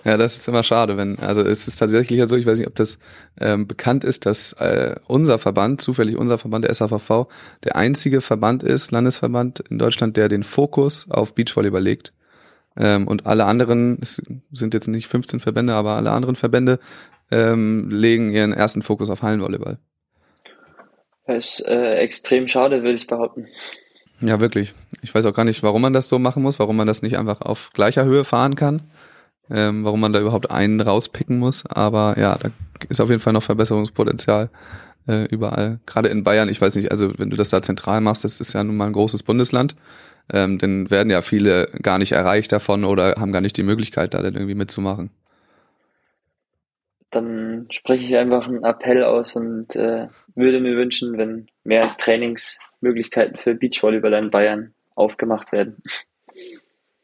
[0.05, 2.67] Ja, das ist immer schade, wenn, also es ist tatsächlich ja so, ich weiß nicht,
[2.67, 2.99] ob das
[3.41, 7.29] ähm, bekannt ist, dass äh, unser Verband, zufällig unser Verband, der SAVV,
[7.63, 12.13] der einzige Verband ist, Landesverband in Deutschland, der den Fokus auf Beachvolleyball legt.
[12.77, 14.21] Ähm, und alle anderen, es
[14.51, 16.81] sind jetzt nicht 15 Verbände, aber alle anderen Verbände
[17.31, 19.79] ähm, legen ihren ersten Fokus auf Hallenvolleyball.
[21.27, 23.47] Das ist äh, extrem schade, würde ich behaupten.
[24.23, 24.73] Ja, wirklich.
[25.03, 27.19] Ich weiß auch gar nicht, warum man das so machen muss, warum man das nicht
[27.19, 28.83] einfach auf gleicher Höhe fahren kann,
[29.51, 31.67] ähm, warum man da überhaupt einen rauspicken muss.
[31.67, 32.51] Aber ja, da
[32.89, 34.49] ist auf jeden Fall noch Verbesserungspotenzial
[35.09, 35.81] äh, überall.
[35.87, 38.53] Gerade in Bayern, ich weiß nicht, also wenn du das da zentral machst, das ist
[38.53, 39.75] ja nun mal ein großes Bundesland,
[40.33, 44.15] ähm, dann werden ja viele gar nicht erreicht davon oder haben gar nicht die Möglichkeit,
[44.15, 45.11] da dann irgendwie mitzumachen.
[47.11, 51.91] Dann spreche ich einfach einen Appell aus und äh, würde mir wünschen, wenn mehr
[52.83, 55.77] Trainingsmöglichkeiten für Beachvolleyball in Bayern aufgemacht werden.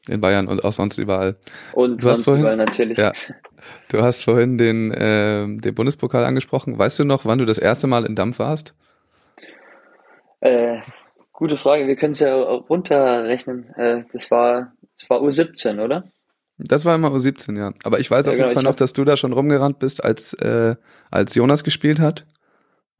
[0.08, 1.36] In Bayern und auch sonst überall.
[1.72, 2.98] Und sonst vorhin, überall natürlich.
[2.98, 3.12] Ja,
[3.88, 6.78] du hast vorhin den, äh, den Bundespokal angesprochen.
[6.78, 8.74] Weißt du noch, wann du das erste Mal in Dampf warst?
[10.40, 10.78] Äh,
[11.32, 11.86] gute Frage.
[11.86, 13.74] Wir können es ja runterrechnen.
[13.74, 16.04] Äh, das war, das war U17, oder?
[16.56, 17.72] Das war immer U17, ja.
[17.84, 20.02] Aber ich weiß ja, auf jeden genau, Fall noch, dass du da schon rumgerannt bist,
[20.02, 20.74] als, äh,
[21.10, 22.24] als Jonas gespielt hat.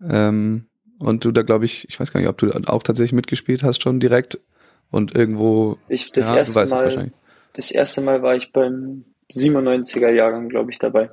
[0.02, 0.66] Ähm,
[0.98, 3.82] und du da, glaube ich, ich weiß gar nicht, ob du auch tatsächlich mitgespielt hast
[3.82, 4.38] schon direkt
[4.90, 5.78] und irgendwo.
[5.88, 7.12] Ich, das, ja, erste Mal,
[7.54, 11.10] das erste Mal war ich beim 97er Jahrgang, glaube ich, dabei.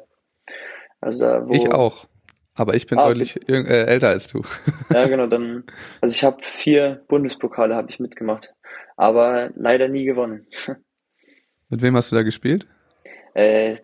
[1.01, 2.07] Also da, wo, ich auch.
[2.53, 4.41] Aber ich bin ah, deutlich äh, älter als du.
[4.93, 5.27] ja, genau.
[5.27, 5.65] Dann,
[6.01, 8.53] also ich habe vier Bundespokale habe ich mitgemacht,
[8.95, 10.47] aber leider nie gewonnen.
[11.69, 12.67] Mit wem hast du da gespielt?
[13.33, 13.77] Äh,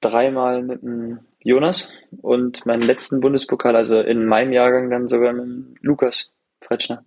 [0.00, 1.90] dreimal mit dem Jonas
[2.20, 7.04] und meinen letzten Bundespokal, also in meinem Jahrgang dann sogar mit Lukas Fretschner.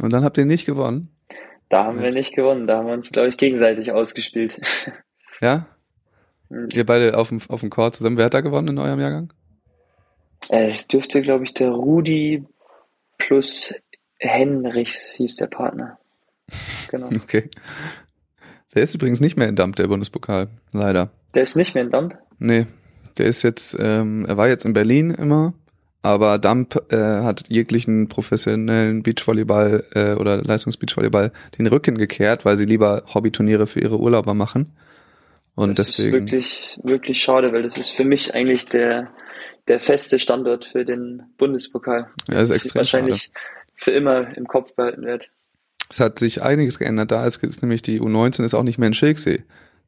[0.00, 1.14] Und dann habt ihr nicht gewonnen?
[1.68, 2.04] Da haben mit.
[2.04, 4.60] wir nicht gewonnen, da haben wir uns, glaube ich, gegenseitig ausgespielt.
[5.40, 5.66] Ja?
[6.48, 6.68] Hm.
[6.70, 8.18] Ihr beide auf dem, auf dem Chor zusammen.
[8.18, 9.32] Wer hat da gewonnen in eurem Jahrgang?
[10.50, 12.44] Äh, es dürfte, glaube ich, der Rudi
[13.16, 13.74] plus
[14.18, 15.98] Henrichs hieß der Partner.
[16.90, 17.06] Genau.
[17.06, 17.48] Okay.
[18.74, 21.08] Der ist übrigens nicht mehr in Damp, der Bundespokal, leider.
[21.34, 22.18] Der ist nicht mehr in Damp?
[22.38, 22.66] Nee,
[23.18, 25.54] der ist jetzt, ähm, er war jetzt in Berlin immer,
[26.02, 32.64] aber Damp äh, hat jeglichen professionellen Beachvolleyball äh, oder Leistungsbeachvolleyball den Rücken gekehrt, weil sie
[32.64, 34.72] lieber Hobbyturniere für ihre Urlauber machen.
[35.54, 36.08] Und das deswegen.
[36.08, 39.10] ist wirklich, wirklich schade, weil das ist für mich eigentlich der,
[39.68, 42.08] der feste Standort für den Bundespokal.
[42.28, 43.34] Ja, ist extrem wahrscheinlich schade.
[43.74, 45.30] für immer im Kopf behalten wird.
[45.88, 47.10] Es hat sich einiges geändert.
[47.10, 49.44] Da ist, ist nämlich die U19 ist auch nicht mehr in Schilksee.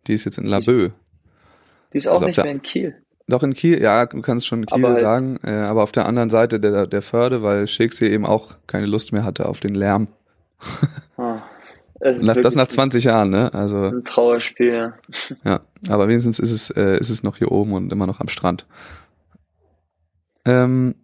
[0.07, 0.93] Die ist jetzt in Laboe.
[1.93, 3.04] Die ist auch also nicht mehr in Kiel.
[3.27, 6.07] Doch in Kiel, ja, du kannst schon Kiel aber halt sagen, äh, aber auf der
[6.07, 9.75] anderen Seite der, der Förde, weil Schilksee eben auch keine Lust mehr hatte auf den
[9.75, 10.09] Lärm.
[11.17, 11.39] Ah,
[12.01, 13.53] nach, das nach 20 Jahren, ne?
[13.55, 14.73] Also ein Trauerspiel.
[14.73, 14.95] Ja,
[15.45, 18.29] ja aber wenigstens ist es äh, ist es noch hier oben und immer noch am
[18.29, 18.67] Strand.
[20.45, 20.95] Ähm,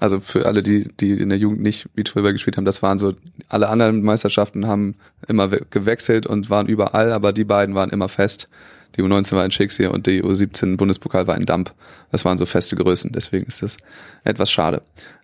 [0.00, 3.14] also für alle, die, die in der Jugend nicht Beachvolleyball gespielt haben, das waren so,
[3.48, 4.96] alle anderen Meisterschaften haben
[5.28, 8.48] immer gewechselt und waren überall, aber die beiden waren immer fest.
[8.96, 11.74] Die U19 war in Shakespeare und die U17 Bundespokal war in Damp.
[12.10, 13.76] Das waren so feste Größen, deswegen ist das
[14.22, 14.82] etwas schade.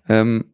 [0.08, 0.46] Ähm,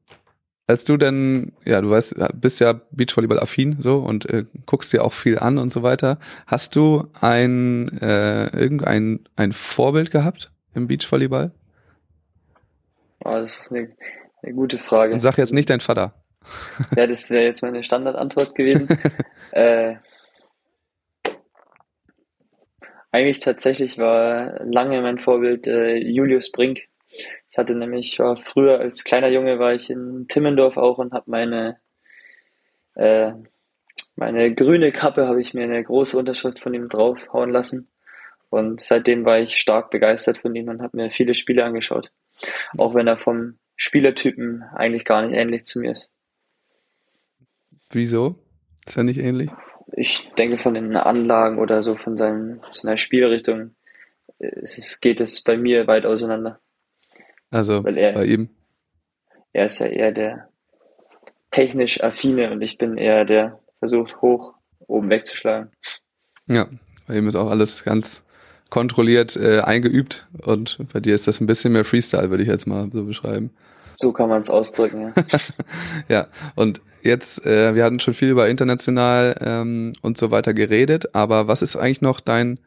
[0.69, 5.13] als du denn, ja, du weißt, bist ja Beachvolleyball-affin so und äh, guckst dir auch
[5.13, 6.19] viel an und so weiter.
[6.47, 11.53] Hast du ein äh, irgendein ein Vorbild gehabt im Beachvolleyball?
[13.25, 13.93] Oh, das ist eine,
[14.43, 15.15] eine gute Frage.
[15.15, 16.15] Und sag jetzt nicht dein Vater.
[16.97, 18.89] Ja, das wäre jetzt meine Standardantwort gewesen.
[19.53, 19.97] äh,
[23.13, 26.89] eigentlich tatsächlich war lange mein Vorbild äh, Julius Brink.
[27.51, 31.31] Ich hatte nämlich, war früher als kleiner Junge war ich in Timmendorf auch und habe
[31.31, 31.79] meine
[32.95, 33.33] äh,
[34.17, 37.89] meine grüne Kappe habe ich mir eine große Unterschrift von ihm draufhauen lassen.
[38.49, 42.13] Und seitdem war ich stark begeistert von ihm und habe mir viele Spiele angeschaut.
[42.79, 46.13] Auch wenn er vom Spielertypen eigentlich gar nicht ähnlich zu mir ist.
[47.91, 48.37] Wieso?
[48.87, 49.51] Ist er nicht ähnlich?
[49.93, 53.77] Ich denke von den Anlagen oder so von seinem, seiner Spielrichtung
[54.39, 56.61] es ist, geht es bei mir weit auseinander.
[57.51, 58.51] Also Weil er, bei ihm?
[59.53, 60.49] Er ist ja eher der
[61.51, 64.55] technisch affine und ich bin eher der versucht hoch
[64.87, 65.71] oben wegzuschlagen.
[66.49, 66.69] Ja,
[67.07, 68.25] bei ihm ist auch alles ganz
[68.69, 72.67] kontrolliert äh, eingeübt und bei dir ist das ein bisschen mehr Freestyle, würde ich jetzt
[72.67, 73.51] mal so beschreiben.
[73.97, 75.41] So kann man es ausdrücken, ja.
[76.09, 81.15] ja, und jetzt, äh, wir hatten schon viel über international ähm, und so weiter geredet,
[81.15, 82.59] aber was ist eigentlich noch dein,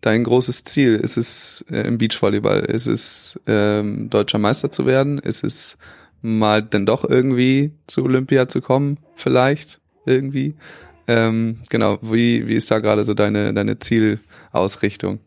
[0.00, 0.96] dein großes Ziel?
[0.96, 2.60] Ist es äh, im Beachvolleyball?
[2.60, 5.18] Ist es ähm, deutscher Meister zu werden?
[5.18, 5.76] Ist es
[6.22, 8.96] mal denn doch irgendwie zu Olympia zu kommen?
[9.14, 10.54] Vielleicht irgendwie?
[11.06, 15.20] Ähm, genau, wie, wie ist da gerade so deine, deine Zielausrichtung?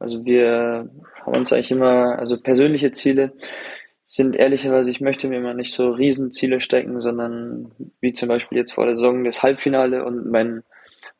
[0.00, 0.90] Also wir
[1.24, 3.32] haben uns eigentlich immer, also persönliche Ziele
[4.10, 8.72] sind ehrlicherweise, ich möchte mir mal nicht so Riesenziele stecken, sondern wie zum Beispiel jetzt
[8.72, 10.62] vor der Saison das Halbfinale und mein,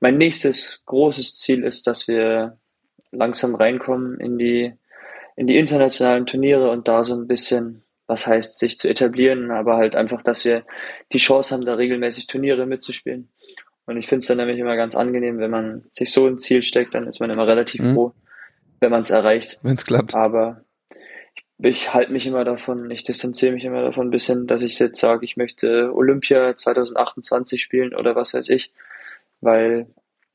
[0.01, 2.57] mein nächstes großes Ziel ist, dass wir
[3.13, 4.73] langsam reinkommen in die,
[5.37, 9.77] in die internationalen Turniere und da so ein bisschen, was heißt, sich zu etablieren, aber
[9.77, 10.65] halt einfach, dass wir
[11.13, 13.29] die Chance haben, da regelmäßig Turniere mitzuspielen.
[13.85, 16.63] Und ich finde es dann nämlich immer ganz angenehm, wenn man sich so ein Ziel
[16.63, 17.93] steckt, dann ist man immer relativ mhm.
[17.93, 18.13] froh,
[18.81, 19.59] wenn man es erreicht.
[19.63, 20.15] Wenn es klappt.
[20.15, 20.63] Aber
[21.61, 25.01] ich halte mich immer davon, ich distanziere mich immer davon ein bisschen, dass ich jetzt
[25.01, 28.73] sage, ich möchte Olympia 2028 spielen oder was weiß ich,
[29.41, 29.87] weil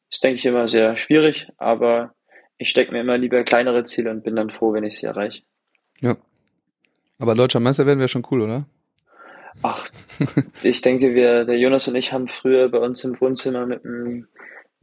[0.09, 2.13] das denke ich immer sehr schwierig, aber
[2.57, 5.43] ich stecke mir immer lieber kleinere Ziele und bin dann froh, wenn ich sie erreiche.
[6.01, 6.17] Ja.
[7.19, 8.65] Aber deutscher Meister werden wir schon cool, oder?
[9.61, 9.87] Ach,
[10.63, 14.27] ich denke, wir, der Jonas und ich haben früher bei uns im Wohnzimmer mit einem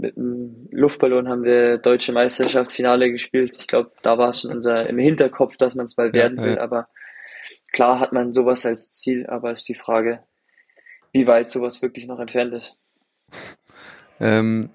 [0.01, 3.57] mit dem Luftballon haben wir Deutsche Meisterschaft Finale gespielt.
[3.59, 6.45] Ich glaube, da war es schon unser im Hinterkopf, dass man es mal werden ja,
[6.45, 6.55] will.
[6.55, 6.63] Ja.
[6.63, 6.89] Aber
[7.73, 10.21] klar hat man sowas als Ziel, aber ist die Frage,
[11.13, 12.79] wie weit sowas wirklich noch entfernt ist.
[14.19, 14.71] Ähm,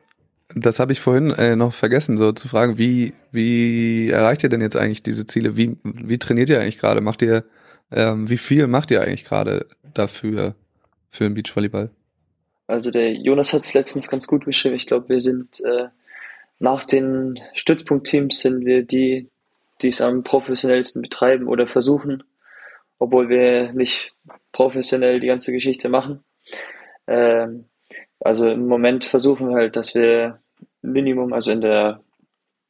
[0.53, 4.61] das habe ich vorhin äh, noch vergessen, so zu fragen, wie, wie erreicht ihr denn
[4.61, 5.57] jetzt eigentlich diese Ziele?
[5.57, 7.01] Wie, wie trainiert ihr eigentlich gerade?
[7.01, 7.45] Macht ihr,
[7.91, 10.55] ähm, wie viel macht ihr eigentlich gerade dafür,
[11.09, 11.89] für den Beachvolleyball?
[12.67, 14.75] Also der Jonas hat es letztens ganz gut beschrieben.
[14.75, 15.87] Ich glaube, wir sind äh,
[16.59, 19.29] nach den Stützpunktteams sind wir die,
[19.81, 22.23] die es am professionellsten betreiben oder versuchen,
[22.97, 24.13] obwohl wir nicht
[24.51, 26.23] professionell die ganze Geschichte machen.
[27.07, 27.65] Ähm,
[28.19, 30.39] also im Moment versuchen wir halt, dass wir
[30.81, 32.01] Minimum, also in der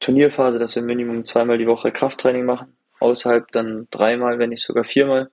[0.00, 4.84] Turnierphase, dass wir Minimum zweimal die Woche Krafttraining machen, außerhalb dann dreimal, wenn nicht sogar
[4.84, 5.30] viermal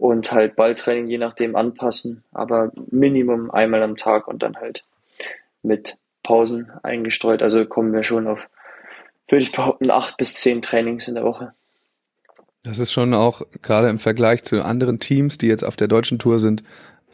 [0.00, 4.84] und halt Balltraining je nachdem anpassen, aber Minimum einmal am Tag und dann halt
[5.62, 7.42] mit Pausen eingestreut.
[7.42, 8.48] Also kommen wir schon auf,
[9.28, 11.52] würde ich behaupten, acht bis zehn Trainings in der Woche.
[12.62, 16.18] Das ist schon auch gerade im Vergleich zu anderen Teams, die jetzt auf der deutschen
[16.18, 16.62] Tour sind,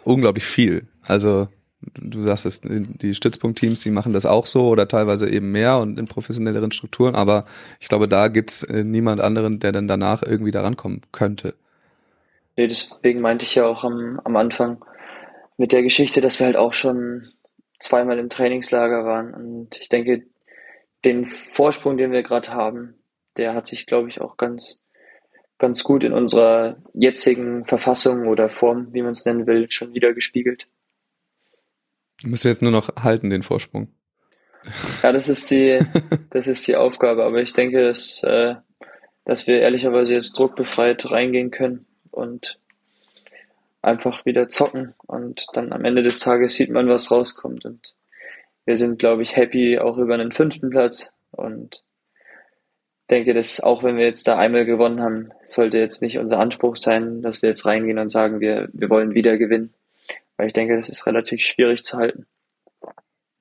[0.04, 0.86] unglaublich viel.
[1.02, 1.48] Also
[1.80, 5.98] du sagst es, die Stützpunktteams, die machen das auch so oder teilweise eben mehr und
[5.98, 7.46] in professionelleren Strukturen, aber
[7.80, 11.54] ich glaube, da gibt's äh, niemand anderen, der dann danach irgendwie da rankommen könnte.
[12.56, 14.82] Nee, deswegen meinte ich ja auch am, am Anfang
[15.58, 17.26] mit der Geschichte, dass wir halt auch schon
[17.78, 19.34] zweimal im Trainingslager waren.
[19.34, 20.22] Und ich denke,
[21.04, 22.94] den Vorsprung, den wir gerade haben,
[23.36, 24.82] der hat sich, glaube ich, auch ganz,
[25.58, 30.14] ganz gut in unserer jetzigen Verfassung oder Form, wie man es nennen will, schon wieder
[30.14, 30.66] gespiegelt.
[32.22, 33.88] Müsst ihr jetzt nur noch halten, den Vorsprung.
[35.02, 35.78] Ja, das ist die,
[36.30, 37.24] das ist die Aufgabe.
[37.24, 38.54] Aber ich denke, dass, äh,
[39.26, 41.86] dass wir ehrlicherweise jetzt druckbefreit reingehen können
[42.16, 42.58] und
[43.82, 47.94] einfach wieder zocken und dann am Ende des Tages sieht man, was rauskommt und
[48.64, 51.84] wir sind, glaube ich, happy auch über einen fünften Platz und
[53.10, 56.74] denke, dass auch wenn wir jetzt da einmal gewonnen haben, sollte jetzt nicht unser Anspruch
[56.74, 59.72] sein, dass wir jetzt reingehen und sagen, wir, wir wollen wieder gewinnen,
[60.36, 62.26] weil ich denke, das ist relativ schwierig zu halten.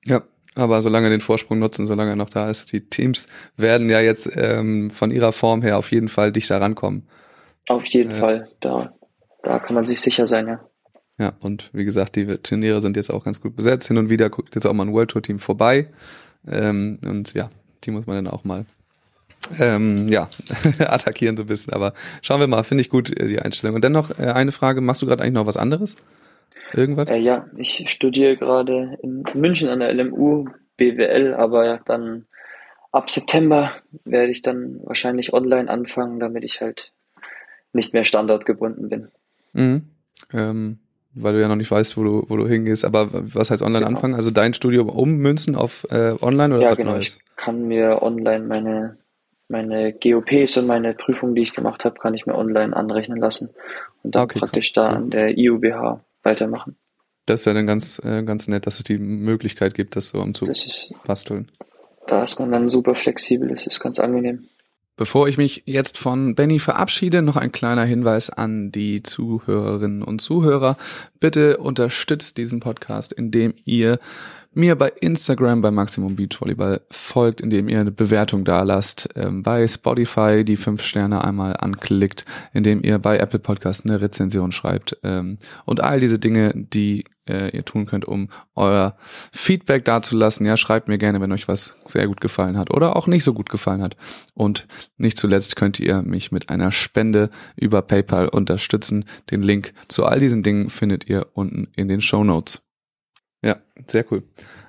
[0.04, 0.22] Ja,
[0.54, 4.30] aber solange den Vorsprung nutzen, solange er noch da ist, die Teams werden ja jetzt
[4.36, 7.08] ähm, von ihrer Form her auf jeden Fall dichter rankommen.
[7.68, 8.16] Auf jeden ja.
[8.16, 8.94] Fall, da,
[9.42, 10.60] da kann man sich sicher sein, ja.
[11.18, 13.88] Ja, und wie gesagt, die Turniere sind jetzt auch ganz gut besetzt.
[13.88, 15.88] Hin und wieder guckt jetzt auch mal ein World Tour Team vorbei.
[16.46, 17.48] Ähm, und ja,
[17.84, 18.66] die muss man dann auch mal
[19.60, 20.28] ähm, ja,
[20.78, 21.72] attackieren so ein bisschen.
[21.72, 23.76] Aber schauen wir mal, finde ich gut, äh, die Einstellung.
[23.76, 25.96] Und dann noch äh, eine Frage, machst du gerade eigentlich noch was anderes?
[26.72, 27.08] Irgendwas?
[27.08, 30.46] Äh, ja, ich studiere gerade in München an der LMU
[30.76, 32.26] BWL, aber dann
[32.92, 33.72] ab September
[34.04, 36.92] werde ich dann wahrscheinlich online anfangen, damit ich halt
[37.76, 39.08] nicht mehr standortgebunden bin.
[39.52, 39.82] Mhm.
[40.32, 40.78] Ähm,
[41.16, 42.84] weil du ja noch nicht weißt, wo du, wo du hingehst.
[42.84, 43.96] Aber was heißt online genau.
[43.96, 44.14] anfangen?
[44.14, 46.92] Also dein Studium ummünzen auf äh, online oder Ja, genau.
[46.92, 47.18] Neues?
[47.18, 48.98] Ich kann mir online meine,
[49.48, 53.50] meine GOPs und meine Prüfungen, die ich gemacht habe, kann ich mir online anrechnen lassen
[54.02, 54.90] und dann okay, praktisch krass.
[54.90, 56.76] da an der IUBH weitermachen.
[57.24, 60.20] Das ist ja dann ganz, äh, ganz nett, dass es die Möglichkeit gibt, das so
[60.20, 61.50] umzubasteln.
[62.06, 64.48] Da ist man dann super flexibel, das ist ganz angenehm.
[64.96, 70.20] Bevor ich mich jetzt von Benny verabschiede, noch ein kleiner Hinweis an die Zuhörerinnen und
[70.20, 70.78] Zuhörer.
[71.20, 73.98] Bitte unterstützt diesen Podcast, indem ihr
[74.56, 79.42] mir bei Instagram bei Maximum Beach Volleyball folgt, indem ihr eine Bewertung da lasst, ähm,
[79.42, 84.96] bei Spotify die fünf Sterne einmal anklickt, indem ihr bei Apple Podcast eine Rezension schreibt
[85.02, 88.96] ähm, und all diese Dinge, die äh, ihr tun könnt, um euer
[89.30, 90.46] Feedback dazulassen.
[90.46, 93.34] Ja, schreibt mir gerne, wenn euch was sehr gut gefallen hat oder auch nicht so
[93.34, 93.96] gut gefallen hat.
[94.32, 99.04] Und nicht zuletzt könnt ihr mich mit einer Spende über PayPal unterstützen.
[99.30, 102.65] Den Link zu all diesen Dingen findet ihr unten in den Show Notes.
[103.46, 104.24] Ja, sehr cool.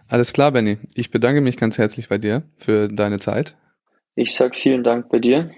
[0.07, 0.77] Alles klar, Benny.
[0.93, 3.57] Ich bedanke mich ganz herzlich bei dir für deine Zeit.
[4.13, 5.49] Ich sag vielen Dank bei dir.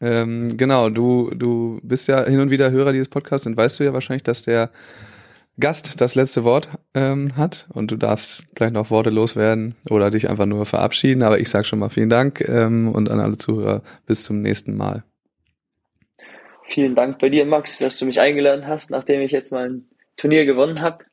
[0.00, 3.84] Ähm, genau, du, du bist ja hin und wieder Hörer dieses Podcasts und weißt du
[3.84, 4.70] ja wahrscheinlich, dass der
[5.58, 10.30] Gast das letzte Wort ähm, hat und du darfst gleich noch Worte loswerden oder dich
[10.30, 11.24] einfach nur verabschieden.
[11.24, 14.76] Aber ich sage schon mal vielen Dank ähm, und an alle Zuhörer bis zum nächsten
[14.76, 15.02] Mal.
[16.62, 19.88] Vielen Dank bei dir, Max, dass du mich eingeladen hast, nachdem ich jetzt mal ein
[20.16, 21.04] Turnier gewonnen habe.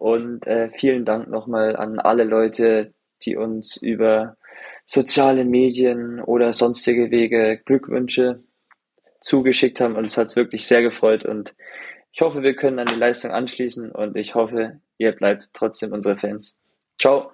[0.00, 4.38] Und äh, vielen Dank nochmal an alle Leute, die uns über
[4.86, 8.42] soziale Medien oder sonstige Wege Glückwünsche
[9.20, 9.96] zugeschickt haben.
[9.96, 11.54] Und es hat wirklich sehr gefreut und
[12.12, 16.16] ich hoffe, wir können an die Leistung anschließen und ich hoffe, ihr bleibt trotzdem unsere
[16.16, 16.58] Fans.
[16.98, 17.30] Ciao.